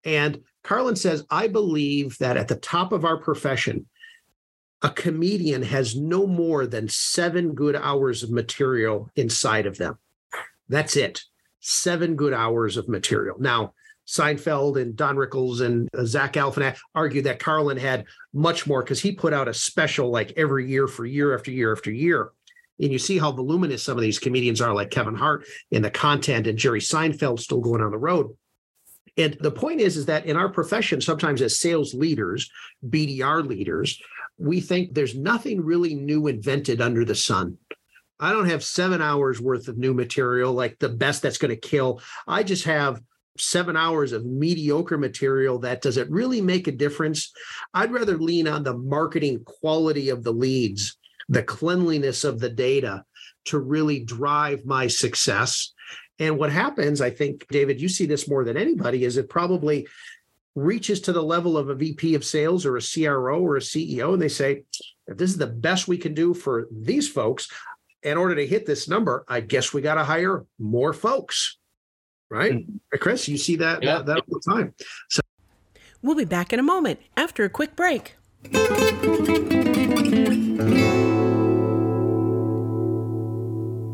And 0.04 0.42
Carlin 0.64 0.96
says, 0.96 1.26
I 1.30 1.48
believe 1.48 2.18
that 2.18 2.38
at 2.38 2.48
the 2.48 2.56
top 2.56 2.92
of 2.92 3.06
our 3.06 3.18
profession, 3.18 3.88
a 4.82 4.90
comedian 4.90 5.62
has 5.62 5.96
no 5.96 6.26
more 6.26 6.66
than 6.66 6.88
seven 6.88 7.54
good 7.54 7.76
hours 7.76 8.24
of 8.24 8.32
material 8.32 9.10
inside 9.16 9.66
of 9.66 9.78
them. 9.78 9.98
That's 10.68 10.96
it. 10.96 11.24
Seven 11.60 12.16
good 12.16 12.34
hours 12.34 12.78
of 12.78 12.88
material. 12.88 13.38
Now, 13.40 13.74
Seinfeld 14.10 14.82
and 14.82 14.96
Don 14.96 15.16
Rickles 15.16 15.62
and 15.62 15.88
uh, 15.96 16.04
Zach 16.04 16.34
Galifianakis 16.34 16.80
argued 16.96 17.26
that 17.26 17.40
Carlin 17.40 17.78
had 17.78 18.06
much 18.34 18.66
more 18.66 18.82
because 18.82 19.00
he 19.00 19.12
put 19.12 19.34
out 19.34 19.48
a 19.48 19.54
special 19.54 20.10
like 20.10 20.34
every 20.36 20.68
year 20.68 20.88
for 20.88 21.06
year 21.06 21.36
after 21.36 21.52
year 21.52 21.72
after 21.72 21.92
year. 21.92 22.32
And 22.82 22.92
you 22.92 22.98
see 22.98 23.18
how 23.18 23.32
voluminous 23.32 23.84
some 23.84 23.98
of 23.98 24.02
these 24.02 24.20
comedians 24.20 24.62
are, 24.62 24.74
like 24.74 24.90
Kevin 24.90 25.16
Hart 25.16 25.46
and 25.72 25.84
the 25.86 25.92
content 25.92 26.48
and 26.48 26.58
Jerry 26.58 26.80
Seinfeld 26.80 27.40
still 27.40 27.60
going 27.60 27.82
on 27.82 27.92
the 27.92 27.98
road. 27.98 28.36
And 29.18 29.38
the 29.42 29.52
point 29.52 29.82
is, 29.82 29.98
is 29.98 30.06
that 30.06 30.26
in 30.26 30.38
our 30.38 30.50
profession, 30.50 31.02
sometimes 31.02 31.42
as 31.42 31.60
sales 31.60 31.94
leaders, 31.94 32.50
BDR 32.88 33.46
leaders, 33.46 34.02
we 34.38 34.62
think 34.62 34.94
there's 34.94 35.16
nothing 35.16 35.62
really 35.62 35.94
new 35.94 36.28
invented 36.28 36.80
under 36.80 37.04
the 37.04 37.16
sun. 37.16 37.58
I 38.20 38.32
don't 38.32 38.50
have 38.50 38.64
seven 38.64 39.02
hours 39.02 39.42
worth 39.42 39.68
of 39.68 39.78
new 39.78 39.94
material, 39.94 40.54
like 40.54 40.80
the 40.80 40.90
best 40.90 41.22
that's 41.22 41.38
going 41.38 41.52
to 41.52 41.58
kill. 41.58 42.02
I 42.28 42.44
just 42.44 42.64
have 42.64 43.02
seven 43.38 43.78
hours 43.78 44.12
of 44.12 44.26
mediocre 44.26 44.98
material 44.98 45.60
that 45.60 45.82
does 45.82 45.98
it 45.98 46.10
really 46.10 46.42
make 46.42 46.68
a 46.68 46.72
difference? 46.72 47.32
I'd 47.74 47.92
rather 47.92 48.18
lean 48.18 48.48
on 48.48 48.64
the 48.64 48.78
marketing 48.78 49.44
quality 49.46 50.10
of 50.10 50.24
the 50.24 50.34
leads, 50.34 50.98
the 51.30 51.44
cleanliness 51.44 52.24
of 52.24 52.40
the 52.40 52.50
data 52.50 53.04
to 53.46 53.60
really 53.60 54.04
drive 54.04 54.66
my 54.66 54.88
success. 54.88 55.74
And 56.20 56.38
what 56.38 56.52
happens, 56.52 57.02
I 57.02 57.10
think, 57.10 57.48
David, 57.50 57.80
you 57.80 57.88
see 57.88 58.06
this 58.06 58.28
more 58.28 58.44
than 58.44 58.58
anybody, 58.58 59.06
is 59.06 59.18
it 59.18 59.30
probably 59.30 59.88
reaches 60.56 61.00
to 61.02 61.14
the 61.14 61.24
level 61.24 61.58
of 61.58 61.70
a 61.70 61.76
VP 61.76 62.16
of 62.16 62.26
sales 62.26 62.66
or 62.66 62.78
a 62.78 62.82
CRO 62.82 63.40
or 63.40 63.56
a 63.56 63.62
CEO, 63.62 64.14
and 64.14 64.22
they 64.22 64.28
say, 64.28 64.64
if 65.08 65.18
this 65.18 65.30
is 65.30 65.38
the 65.38 65.48
best 65.48 65.88
we 65.88 65.98
can 65.98 66.14
do 66.14 66.34
for 66.34 66.68
these 66.72 67.10
folks, 67.10 67.48
in 68.04 68.18
order 68.18 68.36
to 68.36 68.48
hit 68.48 68.66
this 68.66 68.88
number, 68.88 69.26
I 69.28 69.42
guess 69.42 69.74
we 69.74 69.82
got 69.82 69.96
to 69.96 70.04
hire 70.04 70.46
more 70.58 70.94
folks. 70.94 71.59
Right? 72.30 72.54
Mm-hmm. 72.54 72.98
Chris, 73.00 73.28
you 73.28 73.38
see 73.38 73.56
that, 73.56 73.82
yeah. 73.82 73.98
that, 73.98 74.06
that 74.06 74.18
all 74.18 74.40
the 74.40 74.52
time. 74.52 74.74
So 75.10 75.22
we'll 76.02 76.16
be 76.16 76.26
back 76.26 76.54
in 76.54 76.60
a 76.60 76.64
moment 76.64 77.00
after 77.18 77.44
a 77.44 77.50
quick 77.50 77.76
break. 77.76 78.16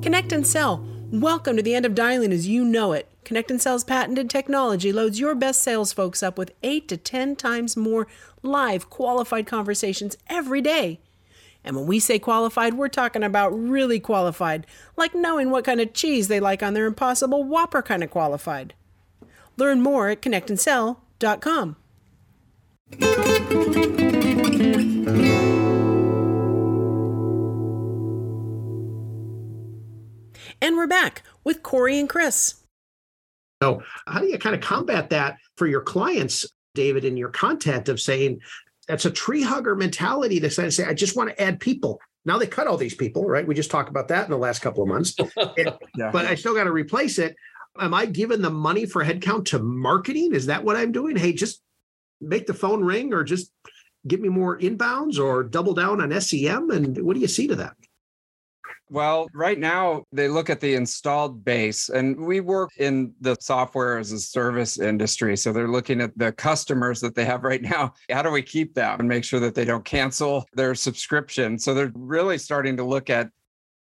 Connect 0.02 0.32
and 0.32 0.46
sell. 0.46 0.86
Welcome 1.12 1.56
to 1.56 1.64
the 1.64 1.76
end 1.76 1.86
of 1.86 1.96
dialing 1.96 2.34
as 2.34 2.48
you 2.48 2.66
know 2.66 2.92
it. 2.92 3.10
Connect 3.24 3.50
and 3.50 3.62
Sell's 3.62 3.84
patented 3.84 4.30
technology 4.30 4.92
loads 4.92 5.20
your 5.20 5.34
best 5.34 5.64
sales 5.64 5.94
folks 5.94 6.22
up 6.22 6.38
with 6.38 6.52
8 6.62 6.88
to 6.90 6.98
10 6.98 7.36
times 7.38 7.78
more 7.78 8.06
live 8.44 8.90
qualified 8.90 9.48
conversations 9.48 10.18
every 10.28 10.62
day. 10.62 11.00
And 11.66 11.76
when 11.76 11.88
we 11.88 12.00
say 12.00 12.20
qualified, 12.20 12.76
we're 12.76 12.88
talking 12.90 13.24
about 13.24 13.50
really 13.50 14.00
qualified, 14.00 14.68
like 14.96 15.16
knowing 15.16 15.50
what 15.50 15.66
kind 15.66 15.82
of 15.82 15.94
cheese 15.94 16.28
they 16.28 16.40
like 16.40 16.62
on 16.62 16.76
their 16.76 16.86
impossible 16.86 17.44
whopper 17.44 17.82
kind 17.82 18.04
of 18.04 18.12
qualified. 18.12 18.76
Learn 19.58 19.82
more 19.82 20.10
at 20.10 20.22
connectandsell.com. 20.22 21.76
And 30.62 30.78
we're 30.78 30.88
back 30.88 31.24
with 31.44 31.64
Corey 31.64 31.98
and 31.98 32.08
Chris. 32.08 32.56
So, 33.64 33.82
how 34.06 34.20
do 34.20 34.28
you 34.28 34.38
kind 34.38 34.56
of 34.56 34.62
combat 34.62 35.10
that 35.10 35.38
for 35.58 35.66
your 35.66 35.82
clients, 35.82 36.46
David, 36.76 37.06
in 37.06 37.18
your 37.18 37.30
content 37.30 37.90
of 37.90 38.00
saying, 38.00 38.40
that's 38.88 39.06
a 39.06 39.12
tree 39.12 39.42
hugger 39.42 39.76
mentality 39.76 40.40
to 40.40 40.50
say, 40.50 40.86
I 40.86 40.94
just 40.94 41.16
want 41.16 41.30
to 41.30 41.42
add 41.42 41.60
people. 41.60 42.00
Now 42.26 42.38
they 42.38 42.48
cut 42.48 42.68
all 42.68 42.78
these 42.78 42.96
people, 42.96 43.26
right? 43.26 43.46
We 43.46 43.56
just 43.56 43.72
talked 43.72 43.90
about 43.90 44.08
that 44.10 44.26
in 44.26 44.32
the 44.32 44.38
last 44.38 44.60
couple 44.60 44.84
of 44.84 44.90
months. 44.90 45.16
yeah. 45.58 46.12
But 46.12 46.26
I 46.26 46.36
still 46.36 46.56
got 46.56 46.64
to 46.66 46.72
replace 46.72 47.20
it. 47.20 47.36
Am 47.80 47.94
I 47.94 48.06
giving 48.06 48.42
the 48.42 48.50
money 48.50 48.86
for 48.86 49.04
headcount 49.04 49.46
to 49.48 49.60
marketing? 49.60 50.34
Is 50.34 50.48
that 50.48 50.64
what 50.64 50.78
I'm 50.78 50.92
doing? 50.92 51.16
Hey, 51.16 51.34
just 51.34 51.62
make 52.22 52.48
the 52.48 52.54
phone 52.54 52.84
ring 52.84 53.14
or 53.14 53.24
just 53.24 53.52
give 54.08 54.20
me 54.20 54.30
more 54.30 54.58
inbounds 54.58 55.20
or 55.20 55.44
double 55.44 55.74
down 55.74 56.02
on 56.02 56.20
SEM? 56.22 56.72
And 56.72 56.98
what 57.04 57.16
do 57.16 57.20
you 57.20 57.28
see 57.28 57.48
to 57.48 57.56
that? 57.56 57.76
Well, 58.90 59.28
right 59.34 59.58
now 59.58 60.04
they 60.12 60.28
look 60.28 60.50
at 60.50 60.60
the 60.60 60.76
installed 60.76 61.44
base, 61.44 61.90
and 61.90 62.26
we 62.26 62.40
work 62.40 62.70
in 62.78 63.14
the 63.20 63.36
software 63.40 63.98
as 63.98 64.12
a 64.12 64.20
service 64.20 64.80
industry. 64.80 65.36
So 65.38 65.52
they're 65.52 65.68
looking 65.68 66.02
at 66.02 66.16
the 66.18 66.32
customers 66.32 67.02
that 67.02 67.16
they 67.16 67.26
have 67.26 67.44
right 67.44 67.62
now. 67.62 67.94
How 68.12 68.22
do 68.22 68.30
we 68.30 68.44
keep 68.44 68.76
them 68.76 69.00
and 69.00 69.10
make 69.10 69.24
sure 69.24 69.40
that 69.40 69.56
they 69.56 69.66
don't 69.66 69.86
cancel 69.86 70.46
their 70.54 70.76
subscription? 70.76 71.58
So 71.58 71.74
they're 71.74 71.92
really 71.96 72.38
starting 72.38 72.78
to 72.78 72.84
look 72.84 73.10
at 73.10 73.30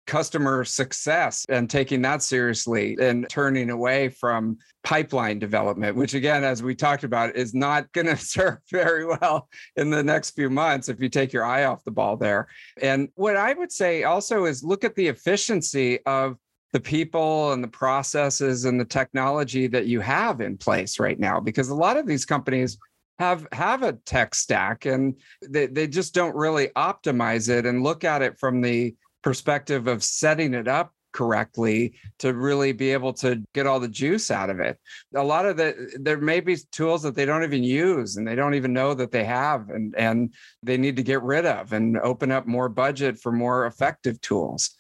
customer 0.08 0.64
success 0.64 1.46
and 1.50 1.70
taking 1.70 2.02
that 2.02 2.22
seriously 2.22 2.98
and 3.00 3.28
turning 3.30 3.70
away 3.70 4.10
from 4.10 4.58
pipeline 4.84 5.40
development, 5.40 5.96
which 5.96 6.14
again, 6.14 6.44
as 6.44 6.64
we 6.64 6.76
talked 6.76 7.04
about, 7.04 7.36
is 7.36 7.54
not 7.54 7.92
going 7.94 8.08
to 8.08 8.18
serve 8.18 8.58
very 8.72 9.06
well 9.06 9.48
in 9.76 9.90
the 9.90 10.04
next 10.04 10.32
few 10.32 10.50
months 10.50 10.90
if 10.90 11.00
you 11.00 11.10
take 11.10 11.34
your 11.34 11.46
eye 11.46 11.66
off 11.66 11.84
the 11.84 11.92
ball 11.92 12.18
there. 12.18 12.48
And 12.82 13.10
what 13.16 13.36
I 13.36 13.54
would 13.54 13.72
say 13.72 14.04
also 14.04 14.46
is 14.46 14.64
look 14.64 14.84
at 14.84 14.96
the 14.96 15.08
efficiency 15.08 16.04
of 16.06 16.38
the 16.74 16.80
people 16.80 17.52
and 17.52 17.64
the 17.64 17.68
processes 17.68 18.66
and 18.66 18.80
the 18.80 18.86
technology 18.86 19.68
that 19.68 19.88
you 19.88 20.00
have 20.00 20.42
in 20.42 20.58
place 20.58 21.00
right 21.00 21.20
now 21.20 21.40
because 21.40 21.68
a 21.68 21.76
lot 21.76 21.98
of 21.98 22.08
these 22.08 22.26
companies 22.26 22.78
have 23.20 23.46
have 23.52 23.84
a 23.84 23.94
tech 23.94 24.34
stack 24.34 24.86
and 24.86 25.20
they, 25.48 25.68
they 25.68 25.86
just 25.86 26.14
don't 26.14 26.36
really 26.36 26.70
optimize 26.70 27.50
it 27.50 27.66
and 27.66 27.84
look 27.84 28.04
at 28.04 28.22
it 28.22 28.40
from 28.40 28.62
the 28.62 28.96
perspective 29.22 29.88
of 29.88 30.04
setting 30.04 30.54
it 30.54 30.68
up 30.68 30.94
correctly 31.12 31.94
to 32.20 32.34
really 32.34 32.72
be 32.72 32.92
able 32.92 33.14
to 33.14 33.44
get 33.54 33.68
all 33.68 33.80
the 33.80 33.88
juice 33.88 34.32
out 34.32 34.50
of 34.50 34.60
it. 34.60 34.80
A 35.16 35.24
lot 35.24 35.46
of 35.46 35.58
the 35.58 35.98
there 36.00 36.18
may 36.18 36.40
be 36.40 36.58
tools 36.72 37.04
that 37.04 37.16
they 37.16 37.26
don't 37.26 37.44
even 37.44 37.64
use 37.64 38.18
and 38.18 38.28
they 38.28 38.36
don't 38.36 38.56
even 38.56 38.74
know 38.74 38.94
that 38.94 39.12
they 39.12 39.26
have 39.26 39.70
and 39.70 39.94
and 39.98 40.34
they 40.64 40.78
need 40.78 40.96
to 40.96 41.04
get 41.04 41.22
rid 41.22 41.46
of 41.46 41.74
and 41.74 41.98
open 42.00 42.32
up 42.32 42.48
more 42.48 42.70
budget 42.70 43.20
for 43.20 43.32
more 43.32 43.66
effective 43.66 44.20
tools 44.22 44.72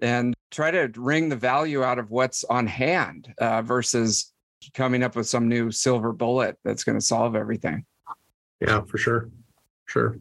and 0.00 0.34
try 0.50 0.70
to 0.70 0.90
wring 0.96 1.28
the 1.28 1.36
value 1.36 1.82
out 1.82 1.98
of 1.98 2.10
what's 2.10 2.44
on 2.44 2.66
hand 2.66 3.32
uh, 3.38 3.62
versus 3.62 4.32
coming 4.74 5.02
up 5.02 5.16
with 5.16 5.26
some 5.26 5.48
new 5.48 5.70
silver 5.70 6.12
bullet 6.12 6.56
that's 6.64 6.84
going 6.84 6.98
to 6.98 7.04
solve 7.04 7.34
everything. 7.34 7.84
Yeah, 8.60 8.82
for 8.82 8.98
sure. 8.98 9.30
Sure. 9.86 10.18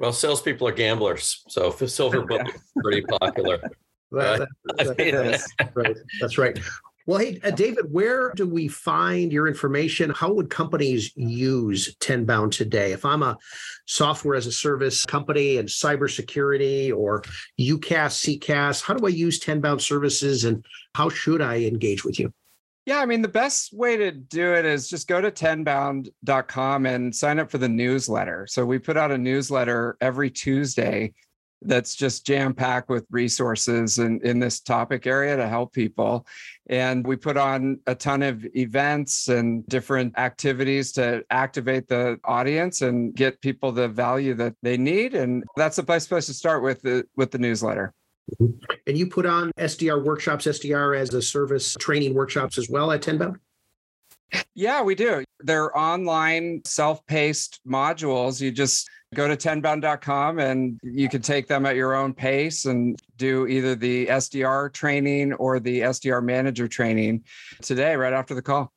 Well, 0.00 0.14
salespeople 0.14 0.66
are 0.66 0.72
gamblers, 0.72 1.44
so 1.48 1.70
silver 1.70 2.22
bullet 2.22 2.48
is 2.54 2.62
pretty 2.82 3.02
popular. 3.02 3.58
that, 4.12 4.48
that, 4.78 4.96
that's 5.58 5.76
right. 5.76 5.96
That's 6.22 6.38
right. 6.38 6.58
Well, 7.06 7.18
hey, 7.18 7.38
uh, 7.44 7.50
David, 7.50 7.92
where 7.92 8.32
do 8.34 8.48
we 8.48 8.66
find 8.66 9.30
your 9.30 9.46
information? 9.46 10.08
How 10.08 10.32
would 10.32 10.48
companies 10.48 11.12
use 11.16 11.94
Tenbound 11.96 12.52
today? 12.52 12.92
If 12.92 13.04
I'm 13.04 13.22
a 13.22 13.36
software 13.86 14.36
as 14.36 14.46
a 14.46 14.52
service 14.52 15.04
company 15.04 15.58
and 15.58 15.68
cybersecurity 15.68 16.96
or 16.96 17.22
UCaaS, 17.60 18.38
CCaaS, 18.38 18.82
how 18.82 18.94
do 18.94 19.06
I 19.06 19.10
use 19.10 19.38
Tenbound 19.38 19.82
services 19.82 20.44
and 20.44 20.64
how 20.94 21.10
should 21.10 21.42
I 21.42 21.58
engage 21.58 22.04
with 22.04 22.18
you? 22.18 22.32
Yeah, 22.86 22.98
I 22.98 23.06
mean, 23.06 23.22
the 23.22 23.28
best 23.28 23.72
way 23.72 23.96
to 23.96 24.10
do 24.10 24.54
it 24.54 24.64
is 24.64 24.88
just 24.88 25.06
go 25.06 25.20
to 25.20 25.30
tenbound.com 25.30 26.86
and 26.86 27.14
sign 27.14 27.38
up 27.38 27.50
for 27.50 27.58
the 27.58 27.68
newsletter. 27.68 28.46
So 28.48 28.64
we 28.64 28.78
put 28.78 28.96
out 28.96 29.12
a 29.12 29.18
newsletter 29.18 29.96
every 30.00 30.30
Tuesday 30.30 31.12
that's 31.62 31.94
just 31.94 32.26
jam 32.26 32.54
packed 32.54 32.88
with 32.88 33.06
resources 33.10 33.98
in, 33.98 34.20
in 34.24 34.38
this 34.38 34.60
topic 34.60 35.06
area 35.06 35.36
to 35.36 35.46
help 35.46 35.72
people. 35.72 36.26
And 36.68 37.06
we 37.06 37.16
put 37.16 37.36
on 37.36 37.80
a 37.86 37.94
ton 37.94 38.22
of 38.22 38.46
events 38.56 39.28
and 39.28 39.66
different 39.66 40.18
activities 40.18 40.92
to 40.92 41.22
activate 41.30 41.88
the 41.88 42.18
audience 42.24 42.80
and 42.80 43.14
get 43.14 43.40
people 43.42 43.72
the 43.72 43.88
value 43.88 44.34
that 44.34 44.54
they 44.62 44.76
need. 44.76 45.14
And 45.14 45.44
that's 45.56 45.76
the 45.76 45.82
best 45.82 46.08
place 46.08 46.26
to 46.26 46.34
start 46.34 46.62
with 46.62 46.80
the, 46.82 47.04
with 47.16 47.30
the 47.30 47.38
newsletter. 47.38 47.92
And 48.86 48.98
you 48.98 49.06
put 49.06 49.26
on 49.26 49.52
SDR 49.58 50.02
workshops, 50.02 50.46
SDR 50.46 50.98
as 50.98 51.12
a 51.14 51.22
service 51.22 51.74
training 51.78 52.14
workshops 52.14 52.58
as 52.58 52.68
well 52.68 52.92
at 52.92 53.02
Tenbound? 53.02 53.36
Yeah, 54.54 54.82
we 54.82 54.94
do. 54.94 55.24
They're 55.40 55.76
online, 55.76 56.62
self 56.64 57.04
paced 57.06 57.60
modules. 57.66 58.40
You 58.40 58.52
just 58.52 58.88
go 59.14 59.26
to 59.26 59.36
tenbound.com 59.36 60.38
and 60.38 60.78
you 60.82 61.08
can 61.08 61.20
take 61.20 61.48
them 61.48 61.66
at 61.66 61.74
your 61.74 61.94
own 61.94 62.14
pace 62.14 62.64
and 62.66 62.96
do 63.16 63.46
either 63.48 63.74
the 63.74 64.06
SDR 64.06 64.72
training 64.72 65.32
or 65.34 65.58
the 65.58 65.80
SDR 65.80 66.22
manager 66.22 66.68
training 66.68 67.24
today, 67.60 67.96
right 67.96 68.12
after 68.12 68.34
the 68.34 68.42
call. 68.42 68.72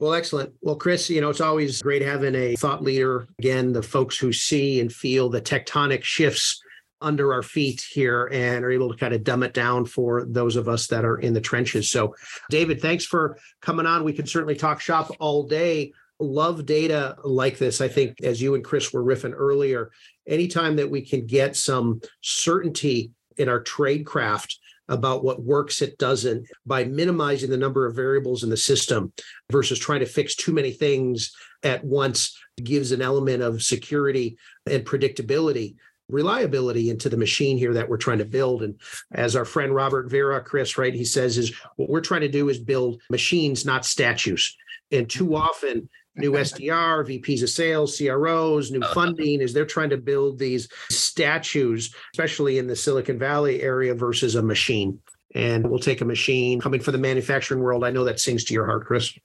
Well, 0.00 0.14
excellent. 0.14 0.52
Well, 0.62 0.76
Chris, 0.76 1.10
you 1.10 1.20
know, 1.20 1.28
it's 1.28 1.40
always 1.40 1.82
great 1.82 2.02
having 2.02 2.36
a 2.36 2.54
thought 2.54 2.84
leader. 2.84 3.26
Again, 3.40 3.72
the 3.72 3.82
folks 3.82 4.16
who 4.16 4.32
see 4.32 4.80
and 4.80 4.92
feel 4.92 5.28
the 5.28 5.42
tectonic 5.42 6.04
shifts 6.04 6.62
under 7.00 7.32
our 7.32 7.42
feet 7.42 7.84
here 7.90 8.28
and 8.32 8.64
are 8.64 8.70
able 8.70 8.90
to 8.90 8.96
kind 8.96 9.14
of 9.14 9.24
dumb 9.24 9.42
it 9.42 9.54
down 9.54 9.84
for 9.84 10.24
those 10.26 10.56
of 10.56 10.68
us 10.68 10.86
that 10.88 11.04
are 11.04 11.18
in 11.18 11.32
the 11.32 11.40
trenches. 11.40 11.90
So, 11.90 12.14
David, 12.50 12.80
thanks 12.80 13.04
for 13.04 13.38
coming 13.60 13.86
on. 13.86 14.04
We 14.04 14.12
can 14.12 14.26
certainly 14.26 14.56
talk 14.56 14.80
shop 14.80 15.10
all 15.20 15.44
day. 15.44 15.92
Love 16.20 16.66
data 16.66 17.16
like 17.22 17.58
this. 17.58 17.80
I 17.80 17.88
think, 17.88 18.20
as 18.22 18.42
you 18.42 18.54
and 18.54 18.64
Chris 18.64 18.92
were 18.92 19.04
riffing 19.04 19.34
earlier, 19.34 19.90
anytime 20.26 20.76
that 20.76 20.90
we 20.90 21.02
can 21.02 21.26
get 21.26 21.54
some 21.54 22.00
certainty 22.20 23.12
in 23.36 23.48
our 23.48 23.60
trade 23.60 24.04
craft 24.04 24.58
about 24.88 25.22
what 25.22 25.42
works, 25.42 25.82
it 25.82 25.98
doesn't, 25.98 26.46
by 26.66 26.84
minimizing 26.84 27.50
the 27.50 27.56
number 27.56 27.86
of 27.86 27.94
variables 27.94 28.42
in 28.42 28.50
the 28.50 28.56
system 28.56 29.12
versus 29.50 29.78
trying 29.78 30.00
to 30.00 30.06
fix 30.06 30.34
too 30.34 30.52
many 30.52 30.72
things 30.72 31.32
at 31.62 31.84
once 31.84 32.36
gives 32.62 32.92
an 32.92 33.02
element 33.02 33.42
of 33.42 33.62
security 33.62 34.36
and 34.66 34.84
predictability 34.84 35.76
reliability 36.08 36.90
into 36.90 37.08
the 37.08 37.16
machine 37.16 37.58
here 37.58 37.74
that 37.74 37.88
we're 37.88 37.96
trying 37.96 38.18
to 38.18 38.24
build. 38.24 38.62
And 38.62 38.78
as 39.12 39.36
our 39.36 39.44
friend 39.44 39.74
Robert 39.74 40.10
Vera, 40.10 40.40
Chris, 40.40 40.78
right, 40.78 40.94
he 40.94 41.04
says 41.04 41.38
is 41.38 41.54
what 41.76 41.88
we're 41.88 42.00
trying 42.00 42.22
to 42.22 42.28
do 42.28 42.48
is 42.48 42.58
build 42.58 43.02
machines, 43.10 43.64
not 43.64 43.84
statues. 43.84 44.56
And 44.90 45.08
too 45.08 45.26
mm-hmm. 45.26 45.34
often, 45.34 45.88
new 46.16 46.32
SDR, 46.32 47.06
VPs 47.06 47.42
of 47.42 47.50
sales, 47.50 47.96
CROs, 47.96 48.70
new 48.70 48.80
oh. 48.82 48.94
funding 48.94 49.40
is 49.40 49.52
they're 49.52 49.66
trying 49.66 49.90
to 49.90 49.96
build 49.96 50.38
these 50.38 50.68
statues, 50.90 51.94
especially 52.14 52.58
in 52.58 52.66
the 52.66 52.76
Silicon 52.76 53.18
Valley 53.18 53.62
area 53.62 53.94
versus 53.94 54.34
a 54.34 54.42
machine. 54.42 54.98
And 55.34 55.68
we'll 55.68 55.78
take 55.78 56.00
a 56.00 56.06
machine 56.06 56.60
coming 56.60 56.80
from 56.80 56.92
the 56.92 56.98
manufacturing 56.98 57.60
world. 57.60 57.84
I 57.84 57.90
know 57.90 58.04
that 58.04 58.18
sings 58.18 58.44
to 58.44 58.54
your 58.54 58.66
heart, 58.66 58.86
Chris. 58.86 59.16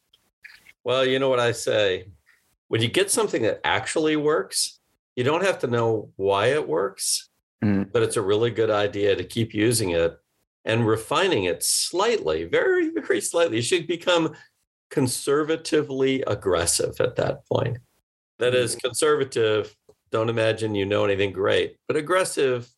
Well, 0.84 1.06
you 1.06 1.18
know 1.18 1.30
what 1.30 1.40
I 1.40 1.54
say. 1.54 2.08
When 2.68 2.82
you 2.82 2.90
get 2.90 3.10
something 3.10 3.42
that 3.44 3.62
actually 3.64 4.18
works, 4.18 4.80
you 5.16 5.24
don't 5.24 5.44
have 5.44 5.60
to 5.60 5.68
know 5.68 6.10
why 6.16 6.48
it 6.48 6.68
works, 6.68 7.30
mm. 7.64 7.92
but 7.92 8.04
it's 8.04 8.18
a 8.18 8.22
really 8.22 8.52
good 8.52 8.70
idea 8.70 9.16
to 9.16 9.24
keep 9.24 9.54
using 9.54 9.92
it 9.92 10.18
and 10.66 10.88
refining 10.88 11.44
it 11.46 11.64
slightly, 11.64 12.46
very, 12.46 12.90
very 12.90 13.22
slightly. 13.22 13.58
You 13.58 13.62
should 13.62 13.88
become 13.88 14.34
conservatively 14.90 16.24
aggressive 16.28 17.00
at 17.00 17.16
that 17.18 17.46
point. 17.48 17.78
That 18.40 18.56
is, 18.56 18.76
mm-hmm. 18.76 18.88
conservative, 18.88 19.76
don't 20.12 20.30
imagine 20.30 20.76
you 20.76 20.86
know 20.86 21.06
anything 21.06 21.32
great, 21.32 21.78
but 21.88 21.98
aggressive 21.98 22.70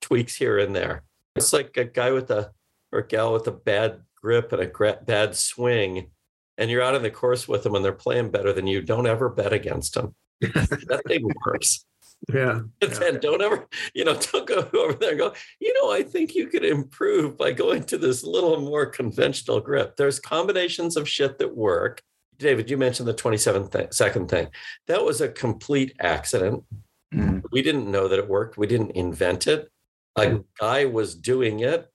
tweaks 0.00 0.34
here 0.34 0.58
and 0.58 0.74
there. 0.74 1.04
It's 1.36 1.52
like 1.52 1.76
a 1.76 1.84
guy 1.84 2.10
with 2.12 2.30
a 2.30 2.50
or 2.92 3.00
a 3.00 3.06
gal 3.06 3.32
with 3.32 3.46
a 3.46 3.52
bad 3.52 4.02
grip 4.14 4.52
and 4.52 4.62
a 4.62 4.98
bad 5.06 5.34
swing, 5.34 6.10
and 6.58 6.70
you're 6.70 6.82
out 6.82 6.94
on 6.94 7.02
the 7.02 7.10
course 7.10 7.48
with 7.48 7.62
them 7.62 7.74
and 7.74 7.84
they're 7.84 7.92
playing 7.92 8.30
better 8.30 8.52
than 8.52 8.66
you. 8.66 8.82
Don't 8.82 9.06
ever 9.06 9.28
bet 9.30 9.52
against 9.52 9.94
them. 9.94 10.14
that 10.88 11.02
thing 11.06 11.28
works. 11.46 11.84
Yeah. 12.32 12.60
And 12.80 13.20
don't 13.20 13.42
ever, 13.42 13.66
you 13.94 14.04
know, 14.04 14.14
don't 14.32 14.46
go 14.46 14.68
over 14.74 14.94
there 14.94 15.10
and 15.10 15.18
go, 15.18 15.32
you 15.60 15.74
know, 15.74 15.92
I 15.92 16.02
think 16.02 16.34
you 16.34 16.46
could 16.46 16.64
improve 16.64 17.36
by 17.36 17.52
going 17.52 17.84
to 17.84 17.98
this 17.98 18.22
little 18.22 18.60
more 18.60 18.86
conventional 18.86 19.60
grip. 19.60 19.96
There's 19.96 20.20
combinations 20.20 20.96
of 20.96 21.08
shit 21.08 21.38
that 21.38 21.56
work. 21.56 22.00
David, 22.38 22.70
you 22.70 22.76
mentioned 22.76 23.08
the 23.08 23.12
27 23.12 23.68
th- 23.70 23.92
second 23.92 24.28
thing. 24.28 24.48
That 24.86 25.04
was 25.04 25.20
a 25.20 25.28
complete 25.28 25.94
accident. 26.00 26.64
Mm. 27.12 27.42
We 27.52 27.62
didn't 27.62 27.90
know 27.90 28.08
that 28.08 28.18
it 28.18 28.28
worked. 28.28 28.56
We 28.56 28.66
didn't 28.66 28.92
invent 28.92 29.46
it. 29.46 29.68
A 30.16 30.22
mm. 30.22 30.44
guy 30.58 30.84
was 30.84 31.14
doing 31.14 31.60
it. 31.60 31.88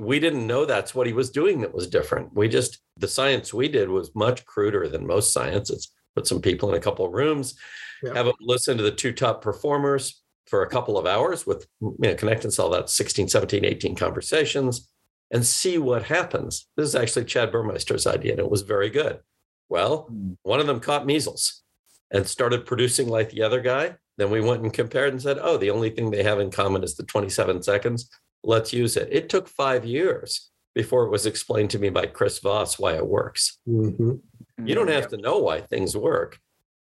We 0.00 0.18
didn't 0.18 0.46
know 0.46 0.64
that's 0.64 0.94
what 0.94 1.06
he 1.06 1.12
was 1.12 1.30
doing 1.30 1.60
that 1.60 1.74
was 1.74 1.88
different. 1.88 2.34
We 2.34 2.48
just, 2.48 2.78
the 2.96 3.08
science 3.08 3.52
we 3.52 3.68
did 3.68 3.88
was 3.88 4.14
much 4.14 4.46
cruder 4.46 4.88
than 4.88 5.06
most 5.06 5.32
science. 5.32 5.70
Put 6.14 6.26
some 6.26 6.40
people 6.40 6.68
in 6.70 6.76
a 6.76 6.80
couple 6.80 7.04
of 7.04 7.12
rooms 7.12 7.54
yeah. 8.02 8.14
have 8.14 8.26
them 8.26 8.34
listen 8.40 8.76
to 8.76 8.82
the 8.82 8.90
two 8.90 9.12
top 9.12 9.42
performers 9.42 10.22
for 10.46 10.62
a 10.62 10.68
couple 10.68 10.98
of 10.98 11.06
hours 11.06 11.46
with 11.46 11.66
you 11.80 11.96
know, 11.98 12.14
connect 12.14 12.44
and 12.44 12.52
sell 12.52 12.70
that 12.70 12.90
16, 12.90 13.28
17, 13.28 13.64
18 13.64 13.96
conversations 13.96 14.88
and 15.30 15.44
see 15.44 15.78
what 15.78 16.04
happens. 16.04 16.68
This 16.76 16.88
is 16.88 16.94
actually 16.94 17.24
Chad 17.24 17.50
Burmeister's 17.50 18.06
idea, 18.06 18.32
and 18.32 18.40
it 18.40 18.50
was 18.50 18.62
very 18.62 18.90
good. 18.90 19.20
Well, 19.68 20.02
hmm. 20.02 20.32
one 20.42 20.60
of 20.60 20.66
them 20.66 20.80
caught 20.80 21.06
measles 21.06 21.62
and 22.10 22.26
started 22.26 22.66
producing 22.66 23.08
like 23.08 23.30
the 23.30 23.42
other 23.42 23.60
guy. 23.60 23.96
Then 24.16 24.30
we 24.30 24.40
went 24.40 24.62
and 24.62 24.72
compared 24.72 25.12
and 25.12 25.20
said, 25.20 25.38
oh, 25.40 25.56
the 25.56 25.70
only 25.70 25.90
thing 25.90 26.10
they 26.10 26.22
have 26.22 26.38
in 26.38 26.50
common 26.50 26.84
is 26.84 26.94
the 26.94 27.02
27 27.02 27.62
seconds. 27.62 28.08
Let's 28.44 28.72
use 28.72 28.96
it. 28.96 29.08
It 29.10 29.28
took 29.28 29.48
five 29.48 29.84
years 29.84 30.50
before 30.74 31.04
it 31.04 31.10
was 31.10 31.26
explained 31.26 31.70
to 31.70 31.78
me 31.78 31.88
by 31.88 32.06
Chris 32.06 32.38
Voss 32.40 32.78
why 32.78 32.94
it 32.94 33.06
works. 33.06 33.58
Mm-hmm. 33.68 34.66
You 34.66 34.74
don't 34.74 34.88
have 34.88 35.08
to 35.08 35.16
know 35.16 35.38
why 35.38 35.60
things 35.60 35.96
work. 35.96 36.38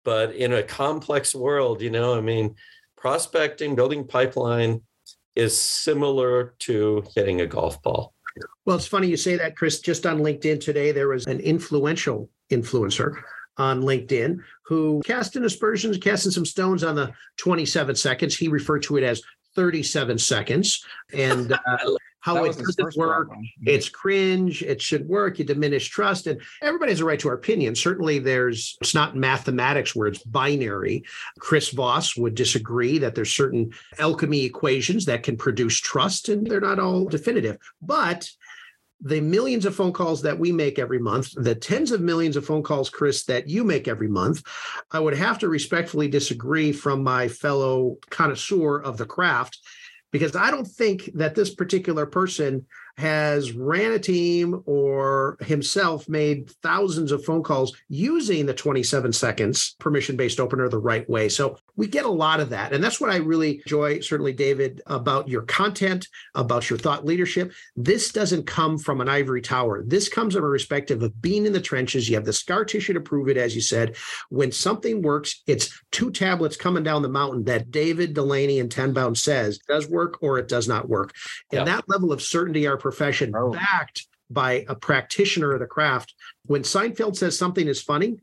But 0.04 0.36
in 0.36 0.54
a 0.54 0.64
complex 0.64 1.34
world, 1.34 1.82
you 1.82 1.90
know, 1.90 2.18
I 2.18 2.22
mean, 2.22 2.56
prospecting, 2.98 3.76
building 3.76 4.06
pipeline 4.06 4.82
is 5.36 5.60
similar 5.60 6.56
to 6.60 7.04
hitting 7.16 7.42
a 7.42 7.48
golf 7.48 7.82
ball. 7.82 8.14
Well, 8.66 8.76
it's 8.76 8.88
funny 8.88 9.08
you 9.08 9.18
say 9.18 9.36
that, 9.38 9.56
Chris. 9.56 9.80
Just 9.80 10.06
on 10.06 10.20
LinkedIn 10.20 10.60
today, 10.60 10.92
there 10.92 11.08
was 11.08 11.26
an 11.28 11.40
influential 11.40 12.30
influencer 12.52 13.16
on 13.58 13.82
LinkedIn 13.82 14.40
who 14.66 15.02
cast 15.06 15.36
an 15.36 15.46
aspersions, 15.46 15.98
casting 15.98 16.32
some 16.32 16.46
stones 16.46 16.84
on 16.84 16.96
the 16.96 17.12
27 17.38 17.96
seconds. 17.96 18.36
He 18.36 18.48
referred 18.48 18.84
to 18.84 18.98
it 18.98 19.04
as 19.04 19.22
37 19.56 20.18
seconds. 20.18 20.84
And 21.14 21.54
uh, 21.68 21.78
how 22.24 22.46
it 22.46 22.58
doesn't 22.58 22.96
work. 22.96 23.28
Problem. 23.28 23.50
It's 23.66 23.90
cringe. 23.90 24.64
It 24.64 24.82
should 24.82 25.10
work. 25.10 25.40
You 25.40 25.46
diminish 25.46 25.90
trust. 25.90 26.26
And 26.26 26.42
everybody 26.62 26.94
has 26.94 27.02
a 27.02 27.06
right 27.06 27.20
to 27.20 27.28
our 27.28 27.34
opinion. 27.34 27.76
Certainly, 27.76 28.20
there's, 28.20 28.78
it's 28.80 28.96
not 28.96 29.18
mathematics 29.18 29.94
where 29.94 30.08
it's 30.08 30.24
binary. 30.24 31.04
Chris 31.40 31.72
Voss 31.72 32.16
would 32.16 32.34
disagree 32.34 32.98
that 33.00 33.14
there's 33.14 33.34
certain 33.34 33.74
alchemy 34.00 34.46
equations 34.46 35.04
that 35.04 35.24
can 35.24 35.36
produce 35.36 35.82
trust, 35.82 36.30
and 36.30 36.48
they're 36.48 36.62
not 36.62 36.80
all 36.80 37.04
definitive. 37.04 37.58
But 37.82 38.30
the 39.02 39.20
millions 39.20 39.66
of 39.66 39.76
phone 39.76 39.92
calls 39.92 40.22
that 40.22 40.40
we 40.40 40.54
make 40.54 40.80
every 40.80 41.00
month, 41.00 41.34
the 41.36 41.56
tens 41.56 41.92
of 41.92 42.00
millions 42.00 42.38
of 42.38 42.46
phone 42.46 42.64
calls, 42.64 42.90
Chris, 42.90 43.26
that 43.26 43.50
you 43.50 43.66
make 43.66 43.90
every 43.90 44.08
month, 44.08 44.44
I 44.92 45.02
would 45.02 45.18
have 45.18 45.40
to 45.40 45.50
respectfully 45.50 46.08
disagree 46.08 46.72
from 46.72 47.04
my 47.04 47.28
fellow 47.28 47.98
connoisseur 48.10 48.78
of 48.78 48.96
the 48.96 49.06
craft 49.06 49.60
because 50.14 50.36
I 50.36 50.52
don't 50.52 50.68
think 50.68 51.10
that 51.16 51.36
this 51.36 51.54
particular 51.54 52.06
person 52.06 52.66
has 52.98 53.54
ran 53.54 53.92
a 53.92 54.00
team 54.00 54.62
or 54.66 55.38
himself 55.42 56.08
made 56.08 56.50
thousands 56.62 57.12
of 57.12 57.26
phone 57.26 57.42
calls 57.42 57.76
using 57.90 58.46
the 58.46 58.54
27 58.54 59.12
seconds 59.12 59.76
permission 59.80 60.16
based 60.16 60.40
opener 60.40 60.70
the 60.70 60.78
right 60.78 61.10
way. 61.10 61.28
So 61.28 61.58
we 61.76 61.88
get 61.88 62.06
a 62.06 62.10
lot 62.10 62.40
of 62.40 62.50
that. 62.52 62.72
And 62.72 62.84
that's 62.84 63.02
what 63.02 63.10
I 63.10 63.18
really 63.18 63.62
enjoy, 63.66 64.00
certainly, 64.02 64.34
David, 64.34 64.82
about 64.86 65.28
your 65.28 65.42
content, 65.44 66.08
about 66.36 66.70
your 66.70 66.78
thought 66.78 67.06
leadership. 67.06 67.52
This 67.76 68.12
doesn't 68.12 68.46
come 68.46 68.78
from 68.78 69.02
an 69.02 69.10
ivory 69.10 69.42
tower. 69.42 69.84
This 69.84 70.08
comes 70.08 70.36
from 70.36 70.44
a 70.44 70.48
perspective 70.48 71.02
of 71.02 71.20
being 71.22 71.46
in 71.46 71.54
the 71.54 71.62
trenches. 71.62 72.08
You 72.08 72.16
have 72.16 72.26
the 72.26 72.34
scar 72.34 72.64
tissue 72.64 72.94
to 72.94 73.02
prove 73.02 73.28
it, 73.28 73.38
as 73.38 73.56
you 73.56 73.62
said. 73.62 73.96
When 74.30 74.52
something 74.52 75.02
works, 75.02 75.42
it's 75.48 75.82
two 75.92 76.12
tablets 76.12 76.58
coming 76.58 76.84
down 76.84 77.02
the 77.02 77.10
mountain 77.10 77.46
that 77.46 77.72
David 77.72 78.14
Dulany 78.14 78.62
and 78.62 78.70
Tenbound 78.70 79.18
says 79.18 79.60
does 79.68 79.90
work 79.90 80.20
or 80.22 80.38
it 80.38 80.48
does 80.48 80.68
not 80.68 80.88
work. 80.88 81.14
And 81.52 81.60
yeah. 81.60 81.76
that 81.76 81.90
level 81.90 82.12
of 82.12 82.22
certainty 82.22 82.68
our 82.68 82.78
profession 82.84 83.34
oh. 83.36 83.54
backed 83.54 84.06
by 84.30 84.66
a 84.68 84.76
practitioner 84.76 85.54
of 85.54 85.60
the 85.60 85.66
craft. 85.66 86.14
When 86.46 86.62
Seinfeld 86.62 87.16
says 87.16 87.38
something 87.38 87.68
is 87.68 87.82
funny, 87.82 88.18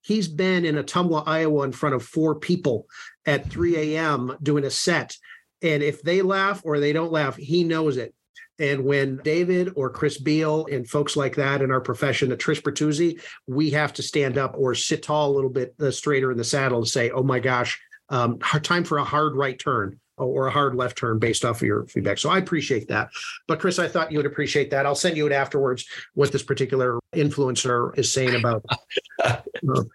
he's 0.00 0.28
been 0.28 0.64
in 0.64 0.76
Ottumwa, 0.76 1.24
Iowa, 1.26 1.64
in 1.64 1.72
front 1.72 1.94
of 1.94 2.02
four 2.02 2.36
people 2.36 2.86
at 3.26 3.50
3 3.50 3.96
a.m. 3.96 4.36
doing 4.42 4.64
a 4.64 4.70
set. 4.70 5.16
And 5.62 5.82
if 5.82 6.02
they 6.02 6.22
laugh 6.22 6.62
or 6.64 6.78
they 6.78 6.92
don't 6.92 7.12
laugh, 7.12 7.36
he 7.36 7.64
knows 7.64 7.96
it. 7.96 8.14
And 8.60 8.84
when 8.84 9.16
David 9.24 9.72
or 9.74 9.90
Chris 9.90 10.16
Beall 10.16 10.68
and 10.70 10.88
folks 10.88 11.16
like 11.16 11.34
that 11.36 11.60
in 11.60 11.72
our 11.72 11.80
profession, 11.80 12.28
the 12.28 12.36
Trish 12.36 12.62
Bertuzzi, 12.62 13.20
we 13.48 13.70
have 13.70 13.92
to 13.94 14.02
stand 14.02 14.38
up 14.38 14.54
or 14.56 14.76
sit 14.76 15.02
tall 15.02 15.30
a 15.30 15.34
little 15.34 15.50
bit 15.50 15.74
uh, 15.80 15.90
straighter 15.90 16.30
in 16.30 16.38
the 16.38 16.44
saddle 16.44 16.78
and 16.78 16.86
say, 16.86 17.10
oh 17.10 17.24
my 17.24 17.40
gosh, 17.40 17.80
um, 18.10 18.38
time 18.38 18.84
for 18.84 18.98
a 18.98 19.04
hard 19.04 19.34
right 19.34 19.58
turn 19.58 19.98
or 20.16 20.46
a 20.46 20.50
hard 20.50 20.74
left 20.74 20.96
turn 20.96 21.18
based 21.18 21.44
off 21.44 21.56
of 21.56 21.66
your 21.66 21.86
feedback. 21.86 22.18
So 22.18 22.30
I 22.30 22.38
appreciate 22.38 22.88
that. 22.88 23.10
But 23.48 23.60
Chris, 23.60 23.78
I 23.78 23.88
thought 23.88 24.12
you 24.12 24.18
would 24.18 24.26
appreciate 24.26 24.70
that. 24.70 24.86
I'll 24.86 24.94
send 24.94 25.16
you 25.16 25.26
it 25.26 25.32
afterwards 25.32 25.86
what 26.14 26.32
this 26.32 26.42
particular 26.42 26.98
influencer 27.14 27.96
is 27.98 28.12
saying 28.12 28.34
about 28.34 28.64
uh, 29.24 29.36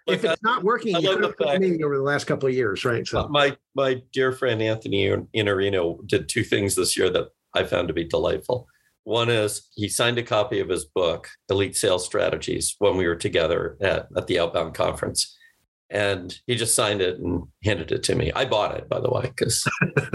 if 0.06 0.24
it's 0.24 0.42
not 0.42 0.62
working, 0.62 0.96
you 0.96 1.16
could 1.16 1.48
have 1.48 1.60
me 1.60 1.82
over 1.82 1.96
the 1.96 2.02
last 2.02 2.24
couple 2.24 2.48
of 2.48 2.54
years, 2.54 2.84
right? 2.84 3.06
So 3.06 3.28
my 3.28 3.56
my 3.74 4.02
dear 4.12 4.32
friend 4.32 4.60
Anthony 4.60 5.08
Iannarino 5.08 6.06
did 6.06 6.28
two 6.28 6.44
things 6.44 6.74
this 6.74 6.96
year 6.96 7.10
that 7.10 7.28
I 7.54 7.64
found 7.64 7.88
to 7.88 7.94
be 7.94 8.04
delightful. 8.04 8.68
One 9.04 9.30
is 9.30 9.68
he 9.74 9.88
signed 9.88 10.18
a 10.18 10.22
copy 10.22 10.60
of 10.60 10.68
his 10.68 10.84
book, 10.84 11.28
Elite 11.48 11.76
Sales 11.76 12.04
Strategies, 12.04 12.76
when 12.78 12.96
we 12.96 13.08
were 13.08 13.16
together 13.16 13.76
at, 13.80 14.08
at 14.16 14.26
the 14.26 14.38
Outbound 14.38 14.74
Conference 14.74 15.36
and 15.90 16.38
he 16.46 16.54
just 16.54 16.74
signed 16.74 17.00
it 17.00 17.18
and 17.18 17.42
handed 17.64 17.90
it 17.90 18.02
to 18.04 18.14
me. 18.14 18.30
I 18.32 18.44
bought 18.44 18.76
it, 18.76 18.88
by 18.88 19.00
the 19.00 19.10
way, 19.10 19.22
because 19.22 19.68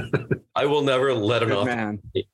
I 0.55 0.65
will 0.65 0.81
never 0.81 1.13
let 1.13 1.43
him 1.43 1.51
off. 1.51 1.67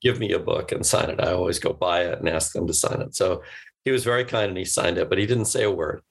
Give 0.01 0.19
me 0.19 0.31
a 0.33 0.39
book 0.39 0.71
and 0.71 0.85
sign 0.85 1.09
it. 1.09 1.19
I 1.19 1.33
always 1.33 1.57
go 1.57 1.73
buy 1.73 2.05
it 2.05 2.19
and 2.19 2.29
ask 2.29 2.53
them 2.53 2.67
to 2.67 2.73
sign 2.73 3.01
it. 3.01 3.15
So 3.15 3.41
he 3.83 3.91
was 3.91 4.03
very 4.03 4.25
kind 4.25 4.49
and 4.49 4.57
he 4.57 4.65
signed 4.65 4.99
it, 4.99 5.09
but 5.09 5.17
he 5.17 5.25
didn't 5.25 5.45
say 5.45 5.63
a 5.63 5.71
word. 5.71 6.01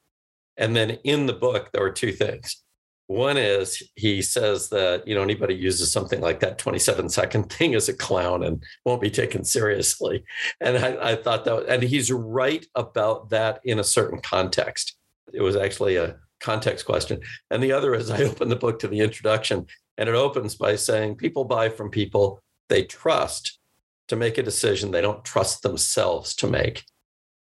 And 0.56 0.74
then 0.74 0.98
in 1.04 1.26
the 1.26 1.32
book, 1.32 1.70
there 1.72 1.82
were 1.82 1.92
two 1.92 2.12
things. 2.12 2.62
One 3.06 3.36
is 3.36 3.82
he 3.96 4.22
says 4.22 4.68
that 4.68 5.06
you 5.06 5.16
know 5.16 5.22
anybody 5.22 5.54
uses 5.54 5.90
something 5.90 6.20
like 6.20 6.38
that 6.40 6.58
27 6.58 7.08
second 7.08 7.44
thing 7.52 7.74
as 7.74 7.88
a 7.88 7.92
clown 7.92 8.44
and 8.44 8.62
won't 8.84 9.00
be 9.00 9.10
taken 9.10 9.44
seriously. 9.44 10.24
And 10.60 10.78
I, 10.78 11.12
I 11.12 11.16
thought 11.16 11.44
that, 11.44 11.66
and 11.68 11.82
he's 11.82 12.12
right 12.12 12.64
about 12.76 13.30
that 13.30 13.60
in 13.64 13.80
a 13.80 13.84
certain 13.84 14.20
context. 14.20 14.96
It 15.32 15.42
was 15.42 15.56
actually 15.56 15.96
a 15.96 16.18
context 16.40 16.86
question. 16.86 17.20
And 17.50 17.62
the 17.62 17.72
other 17.72 17.94
is 17.94 18.10
I 18.10 18.22
open 18.22 18.48
the 18.48 18.56
book 18.56 18.78
to 18.80 18.88
the 18.88 19.00
introduction, 19.00 19.66
and 19.98 20.08
it 20.08 20.14
opens 20.14 20.54
by 20.54 20.76
saying 20.76 21.16
people 21.16 21.44
buy 21.44 21.68
from 21.68 21.90
people 21.90 22.42
they 22.68 22.84
trust 22.84 23.58
to 24.08 24.16
make 24.16 24.38
a 24.38 24.42
decision 24.42 24.90
they 24.90 25.00
don't 25.00 25.24
trust 25.24 25.62
themselves 25.62 26.34
to 26.36 26.46
make. 26.46 26.84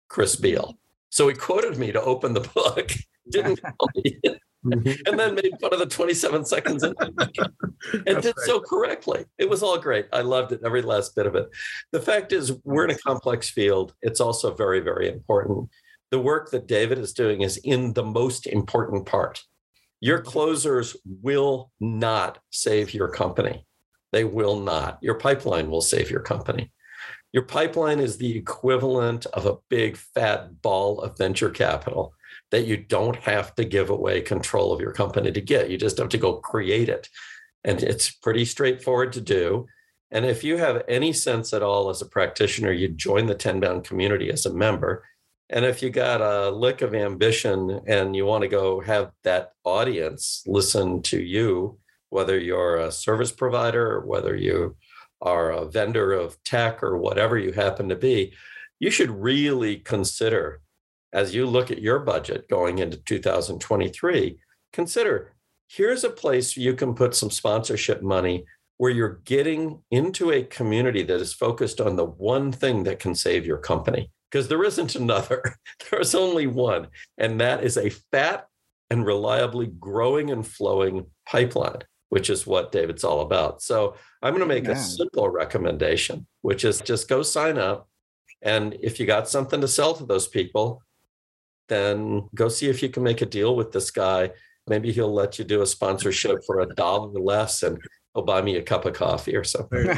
Chris 0.09 0.35
Beall. 0.35 0.77
So 1.09 1.27
he 1.27 1.35
quoted 1.35 1.77
me 1.77 1.91
to 1.91 2.01
open 2.01 2.33
the 2.33 2.41
book, 2.55 2.91
didn't 3.29 3.57
tell 3.61 3.89
me, 3.95 4.19
mm-hmm. 4.65 4.91
and 5.05 5.19
then 5.19 5.35
made 5.35 5.53
fun 5.61 5.73
of 5.73 5.79
the 5.79 5.85
27 5.85 6.45
seconds 6.45 6.83
and 6.83 6.95
did 8.21 8.37
so 8.39 8.59
correctly. 8.59 9.25
It 9.37 9.49
was 9.49 9.63
all 9.63 9.77
great. 9.77 10.07
I 10.11 10.21
loved 10.21 10.51
it, 10.51 10.61
every 10.65 10.81
last 10.81 11.15
bit 11.15 11.25
of 11.25 11.35
it. 11.35 11.49
The 11.91 12.01
fact 12.01 12.33
is, 12.33 12.53
we're 12.63 12.85
in 12.85 12.91
a 12.91 12.97
complex 12.97 13.49
field. 13.49 13.93
It's 14.01 14.19
also 14.19 14.53
very, 14.53 14.79
very 14.79 15.09
important. 15.09 15.69
The 16.11 16.19
work 16.19 16.51
that 16.51 16.67
David 16.67 16.97
is 16.97 17.13
doing 17.13 17.41
is 17.41 17.57
in 17.57 17.93
the 17.93 18.03
most 18.03 18.47
important 18.47 19.05
part. 19.05 19.43
Your 20.01 20.21
closers 20.21 20.95
will 21.05 21.71
not 21.79 22.39
save 22.49 22.93
your 22.93 23.09
company. 23.09 23.65
They 24.11 24.23
will 24.23 24.59
not. 24.59 24.97
Your 25.01 25.15
pipeline 25.15 25.69
will 25.69 25.81
save 25.81 26.09
your 26.09 26.21
company. 26.21 26.71
Your 27.31 27.43
pipeline 27.43 27.99
is 27.99 28.17
the 28.17 28.35
equivalent 28.35 29.27
of 29.27 29.45
a 29.45 29.57
big 29.69 29.97
fat 29.97 30.61
ball 30.61 30.99
of 31.01 31.17
venture 31.17 31.51
capital 31.51 32.13
that 32.51 32.65
you 32.65 32.77
don't 32.77 33.17
have 33.17 33.53
to 33.55 33.65
give 33.65 33.91
away 33.91 34.21
control 34.21 34.73
of 34.73 34.81
your 34.81 34.93
company 34.93 35.31
to 35.31 35.41
get. 35.41 35.69
You 35.69 35.77
just 35.77 35.99
have 35.99 36.09
to 36.09 36.17
go 36.17 36.37
create 36.37 36.89
it. 36.89 37.07
And 37.63 37.83
it's 37.83 38.09
pretty 38.09 38.45
straightforward 38.45 39.13
to 39.13 39.21
do. 39.21 39.67
And 40.09 40.25
if 40.25 40.43
you 40.43 40.57
have 40.57 40.83
any 40.87 41.13
sense 41.13 41.53
at 41.53 41.61
all 41.61 41.89
as 41.89 42.01
a 42.01 42.07
practitioner, 42.07 42.71
you 42.71 42.87
join 42.87 43.27
the 43.27 43.35
Tenbound 43.35 43.83
community 43.83 44.31
as 44.31 44.47
a 44.47 44.53
member. 44.53 45.03
And 45.49 45.65
if 45.65 45.81
you 45.81 45.89
got 45.89 46.21
a 46.21 46.51
lick 46.51 46.81
of 46.81 46.93
ambition 46.93 47.81
and 47.87 48.15
you 48.15 48.25
want 48.25 48.43
to 48.43 48.47
go 48.47 48.79
have 48.81 49.11
that 49.23 49.53
audience 49.63 50.43
listen 50.45 51.01
to 51.03 51.19
you, 51.19 51.79
whether 52.09 52.37
you're 52.39 52.77
a 52.77 52.91
service 52.91 53.31
provider 53.31 53.91
or 53.93 54.05
whether 54.05 54.35
you 54.35 54.75
are 55.21 55.51
a 55.51 55.65
vendor 55.65 56.13
of 56.13 56.41
tech 56.43 56.83
or 56.83 56.97
whatever 56.97 57.37
you 57.37 57.51
happen 57.51 57.89
to 57.89 57.95
be, 57.95 58.33
you 58.79 58.91
should 58.91 59.09
really 59.09 59.77
consider 59.77 60.61
as 61.11 61.33
you 61.33 61.45
look 61.45 61.71
at 61.71 61.81
your 61.81 61.99
budget 61.99 62.47
going 62.47 62.79
into 62.79 62.97
2023, 62.97 64.39
consider 64.71 65.33
here's 65.67 66.03
a 66.03 66.09
place 66.09 66.55
you 66.55 66.73
can 66.73 66.93
put 66.93 67.15
some 67.15 67.31
sponsorship 67.31 68.01
money 68.01 68.45
where 68.77 68.91
you're 68.91 69.19
getting 69.25 69.81
into 69.91 70.31
a 70.31 70.43
community 70.43 71.03
that 71.03 71.19
is 71.19 71.33
focused 71.33 71.81
on 71.81 71.95
the 71.95 72.05
one 72.05 72.51
thing 72.51 72.83
that 72.83 72.99
can 72.99 73.13
save 73.13 73.45
your 73.45 73.57
company. 73.57 74.11
Because 74.31 74.47
there 74.47 74.63
isn't 74.63 74.95
another, 75.03 75.41
there's 75.89 76.15
only 76.15 76.47
one, 76.47 76.87
and 77.17 77.39
that 77.41 77.63
is 77.63 77.77
a 77.77 77.89
fat 77.89 78.47
and 78.89 79.05
reliably 79.05 79.67
growing 79.67 80.31
and 80.31 80.45
flowing 80.45 81.05
pipeline 81.27 81.83
which 82.09 82.29
is 82.29 82.45
what 82.45 82.71
David's 82.71 83.03
all 83.03 83.21
about. 83.21 83.61
So 83.61 83.95
I'm 84.21 84.33
going 84.33 84.41
to 84.41 84.45
make 84.47 84.67
a 84.67 84.75
simple 84.75 85.29
recommendation, 85.29 86.27
which 86.41 86.65
is 86.65 86.81
just 86.81 87.07
go 87.07 87.21
sign 87.21 87.57
up. 87.57 87.87
And 88.41 88.75
if 88.81 88.99
you 88.99 89.05
got 89.05 89.29
something 89.29 89.61
to 89.61 89.67
sell 89.67 89.93
to 89.93 90.05
those 90.05 90.27
people, 90.27 90.83
then 91.67 92.27
go 92.33 92.49
see 92.49 92.67
if 92.67 92.81
you 92.81 92.89
can 92.89 93.03
make 93.03 93.21
a 93.21 93.27
deal 93.27 93.55
with 93.55 93.71
this 93.71 93.91
guy. 93.91 94.31
Maybe 94.67 94.91
he'll 94.91 95.13
let 95.13 95.37
you 95.37 95.45
do 95.45 95.61
a 95.61 95.67
sponsorship 95.67 96.43
for 96.45 96.61
a 96.61 96.73
dollar 96.75 97.19
less 97.19 97.63
and 97.63 97.77
he'll 98.13 98.23
buy 98.23 98.41
me 98.41 98.55
a 98.55 98.63
cup 98.63 98.85
of 98.85 98.93
coffee 98.93 99.35
or 99.35 99.43
something. 99.43 99.87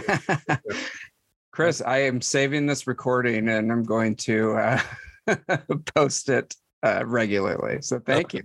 Chris, 1.52 1.82
I 1.82 2.00
am 2.00 2.22
saving 2.22 2.66
this 2.66 2.88
recording 2.88 3.50
and 3.50 3.72
I'm 3.72 3.84
going 3.84 4.16
to 4.18 4.54
uh, 4.54 4.82
post 5.96 6.30
it 6.30 6.56
uh, 6.84 7.04
regularly. 7.06 7.82
So 7.82 8.00
thank 8.00 8.34
you. 8.34 8.44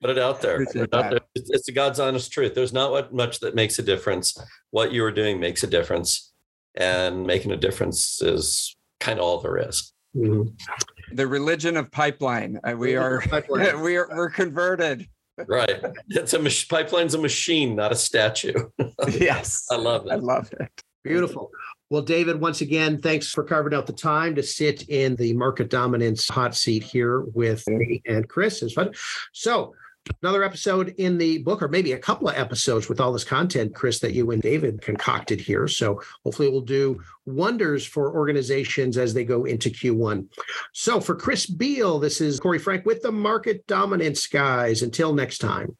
Put 0.00 0.10
it 0.10 0.18
out 0.18 0.40
there. 0.40 0.62
It 0.62 0.92
out 0.92 1.10
there. 1.10 1.20
It's, 1.36 1.50
it's 1.50 1.66
the 1.66 1.72
God's 1.72 2.00
honest 2.00 2.32
truth. 2.32 2.54
There's 2.54 2.72
not 2.72 3.14
much 3.14 3.38
that 3.40 3.54
makes 3.54 3.78
a 3.78 3.82
difference. 3.82 4.36
What 4.70 4.92
you 4.92 5.04
are 5.04 5.12
doing 5.12 5.38
makes 5.38 5.62
a 5.62 5.68
difference, 5.68 6.32
and 6.74 7.24
making 7.24 7.52
a 7.52 7.56
difference 7.56 8.20
is 8.20 8.76
kind 8.98 9.20
of 9.20 9.24
all 9.24 9.40
there 9.40 9.58
is. 9.68 9.92
Mm-hmm. 10.16 11.14
The 11.14 11.26
religion 11.26 11.76
of 11.76 11.88
pipeline. 11.92 12.58
Uh, 12.64 12.74
we 12.76 12.96
are 12.96 13.20
pipeline. 13.20 13.80
we 13.82 13.96
are 13.96 14.08
we're 14.10 14.30
converted. 14.30 15.06
Right. 15.46 15.80
It's 16.08 16.34
a 16.34 16.40
pipeline's 16.68 17.14
a 17.14 17.18
machine, 17.18 17.76
not 17.76 17.92
a 17.92 17.96
statue. 17.96 18.52
yes. 19.08 19.66
I 19.70 19.76
love 19.76 20.06
it. 20.06 20.12
I 20.12 20.16
love 20.16 20.52
it. 20.58 20.82
Beautiful. 21.04 21.50
Well, 21.90 22.02
David, 22.02 22.40
once 22.40 22.60
again, 22.60 22.98
thanks 22.98 23.32
for 23.32 23.42
carving 23.42 23.74
out 23.74 23.86
the 23.88 23.92
time 23.92 24.36
to 24.36 24.44
sit 24.44 24.88
in 24.88 25.16
the 25.16 25.32
market 25.32 25.70
dominance 25.70 26.28
hot 26.28 26.54
seat 26.54 26.84
here 26.84 27.22
with 27.34 27.66
me 27.66 28.00
and 28.06 28.28
Chris. 28.28 28.62
It's 28.62 28.74
fun. 28.74 28.92
So, 29.32 29.74
another 30.22 30.44
episode 30.44 30.94
in 30.98 31.18
the 31.18 31.38
book, 31.38 31.60
or 31.60 31.66
maybe 31.66 31.90
a 31.90 31.98
couple 31.98 32.28
of 32.28 32.36
episodes 32.36 32.88
with 32.88 33.00
all 33.00 33.12
this 33.12 33.24
content, 33.24 33.74
Chris, 33.74 33.98
that 34.00 34.12
you 34.12 34.30
and 34.30 34.40
David 34.40 34.80
concocted 34.80 35.40
here. 35.40 35.66
So, 35.66 36.00
hopefully, 36.22 36.48
we'll 36.48 36.60
do 36.60 37.02
wonders 37.26 37.84
for 37.84 38.14
organizations 38.14 38.96
as 38.96 39.12
they 39.12 39.24
go 39.24 39.44
into 39.44 39.68
Q1. 39.68 40.28
So, 40.72 41.00
for 41.00 41.16
Chris 41.16 41.46
Beall, 41.46 41.98
this 41.98 42.20
is 42.20 42.38
Corey 42.38 42.60
Frank 42.60 42.86
with 42.86 43.02
the 43.02 43.10
Market 43.10 43.66
Dominance 43.66 44.28
Guys. 44.28 44.82
Until 44.82 45.12
next 45.12 45.38
time. 45.38 45.76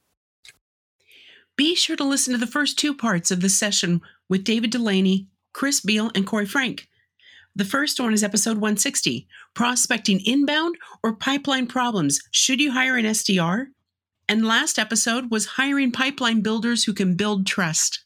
Be 1.55 1.77
sure 1.77 1.95
to 1.95 2.05
listen 2.05 2.33
to 2.33 2.39
the 2.39 2.49
first 2.49 2.81
two 2.81 2.95
parts 2.95 3.31
of 3.31 3.43
the 3.43 3.49
session 3.49 4.01
with 4.29 4.43
David 4.43 4.73
Dulany 4.73 5.27
Chris 5.53 5.81
Beall, 5.81 6.11
and 6.15 6.27
Corey 6.27 6.47
Frank. 6.47 6.89
The 7.57 7.65
first 7.65 7.99
one 7.99 8.13
is 8.13 8.23
episode 8.23 8.59
160 8.59 9.27
Prospecting 9.55 10.21
Inbound 10.25 10.77
or 11.03 11.15
Pipeline 11.15 11.67
Problems. 11.67 12.21
Should 12.31 12.61
you 12.61 12.73
hire 12.73 12.97
an 12.97 13.05
SDR? 13.05 13.67
And 14.29 14.47
last 14.47 14.79
episode 14.79 15.31
was 15.31 15.47
Hiring 15.47 15.91
Pipeline 15.91 16.41
Builders 16.41 16.85
Who 16.85 16.95
Can 16.95 17.17
Build 17.17 17.47
Trust. 17.47 18.05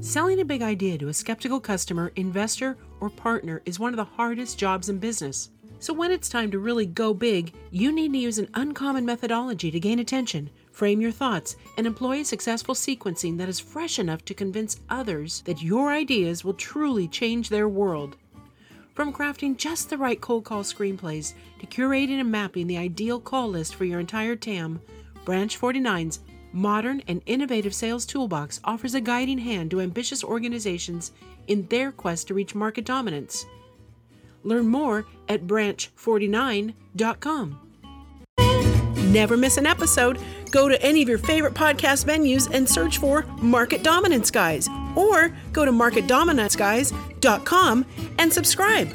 Selling 0.00 0.40
a 0.40 0.44
big 0.44 0.62
idea 0.62 0.98
to 0.98 1.08
a 1.08 1.14
skeptical 1.14 1.60
customer, 1.60 2.10
investor, 2.16 2.76
or 3.00 3.10
partner 3.10 3.62
is 3.64 3.78
one 3.78 3.92
of 3.92 3.96
the 3.96 4.04
hardest 4.04 4.58
jobs 4.58 4.88
in 4.88 4.98
business. 4.98 5.50
So, 5.78 5.92
when 5.92 6.10
it's 6.10 6.28
time 6.28 6.50
to 6.52 6.58
really 6.58 6.86
go 6.86 7.12
big, 7.12 7.52
you 7.70 7.92
need 7.92 8.12
to 8.12 8.18
use 8.18 8.38
an 8.38 8.48
uncommon 8.54 9.04
methodology 9.04 9.70
to 9.70 9.78
gain 9.78 9.98
attention, 9.98 10.48
frame 10.72 11.00
your 11.00 11.12
thoughts, 11.12 11.56
and 11.76 11.86
employ 11.86 12.20
a 12.20 12.24
successful 12.24 12.74
sequencing 12.74 13.36
that 13.38 13.48
is 13.48 13.60
fresh 13.60 13.98
enough 13.98 14.24
to 14.24 14.34
convince 14.34 14.80
others 14.88 15.42
that 15.42 15.62
your 15.62 15.92
ideas 15.92 16.44
will 16.44 16.54
truly 16.54 17.06
change 17.06 17.48
their 17.48 17.68
world. 17.68 18.16
From 18.94 19.12
crafting 19.12 19.58
just 19.58 19.90
the 19.90 19.98
right 19.98 20.18
cold 20.18 20.44
call 20.44 20.62
screenplays 20.62 21.34
to 21.58 21.66
curating 21.66 22.18
and 22.20 22.30
mapping 22.30 22.66
the 22.66 22.78
ideal 22.78 23.20
call 23.20 23.48
list 23.48 23.74
for 23.74 23.84
your 23.84 24.00
entire 24.00 24.36
TAM, 24.36 24.80
Branch 25.26 25.60
49's 25.60 26.20
modern 26.52 27.02
and 27.06 27.20
innovative 27.26 27.74
sales 27.74 28.06
toolbox 28.06 28.60
offers 28.64 28.94
a 28.94 29.00
guiding 29.00 29.36
hand 29.36 29.70
to 29.70 29.82
ambitious 29.82 30.24
organizations 30.24 31.12
in 31.48 31.66
their 31.66 31.92
quest 31.92 32.28
to 32.28 32.34
reach 32.34 32.54
market 32.54 32.86
dominance. 32.86 33.44
Learn 34.46 34.68
more 34.68 35.04
at 35.28 35.46
branch49.com. 35.46 37.60
Never 39.12 39.36
miss 39.36 39.56
an 39.56 39.66
episode. 39.66 40.18
Go 40.50 40.68
to 40.68 40.82
any 40.82 41.00
of 41.02 41.08
your 41.08 41.18
favorite 41.18 41.54
podcast 41.54 42.04
venues 42.06 42.52
and 42.52 42.68
search 42.68 42.98
for 42.98 43.22
Market 43.40 43.82
Dominance 43.82 44.30
Guys 44.30 44.68
or 44.94 45.34
go 45.52 45.64
to 45.64 45.72
marketdominanceguys.com 45.72 47.86
and 48.18 48.32
subscribe. 48.32 48.92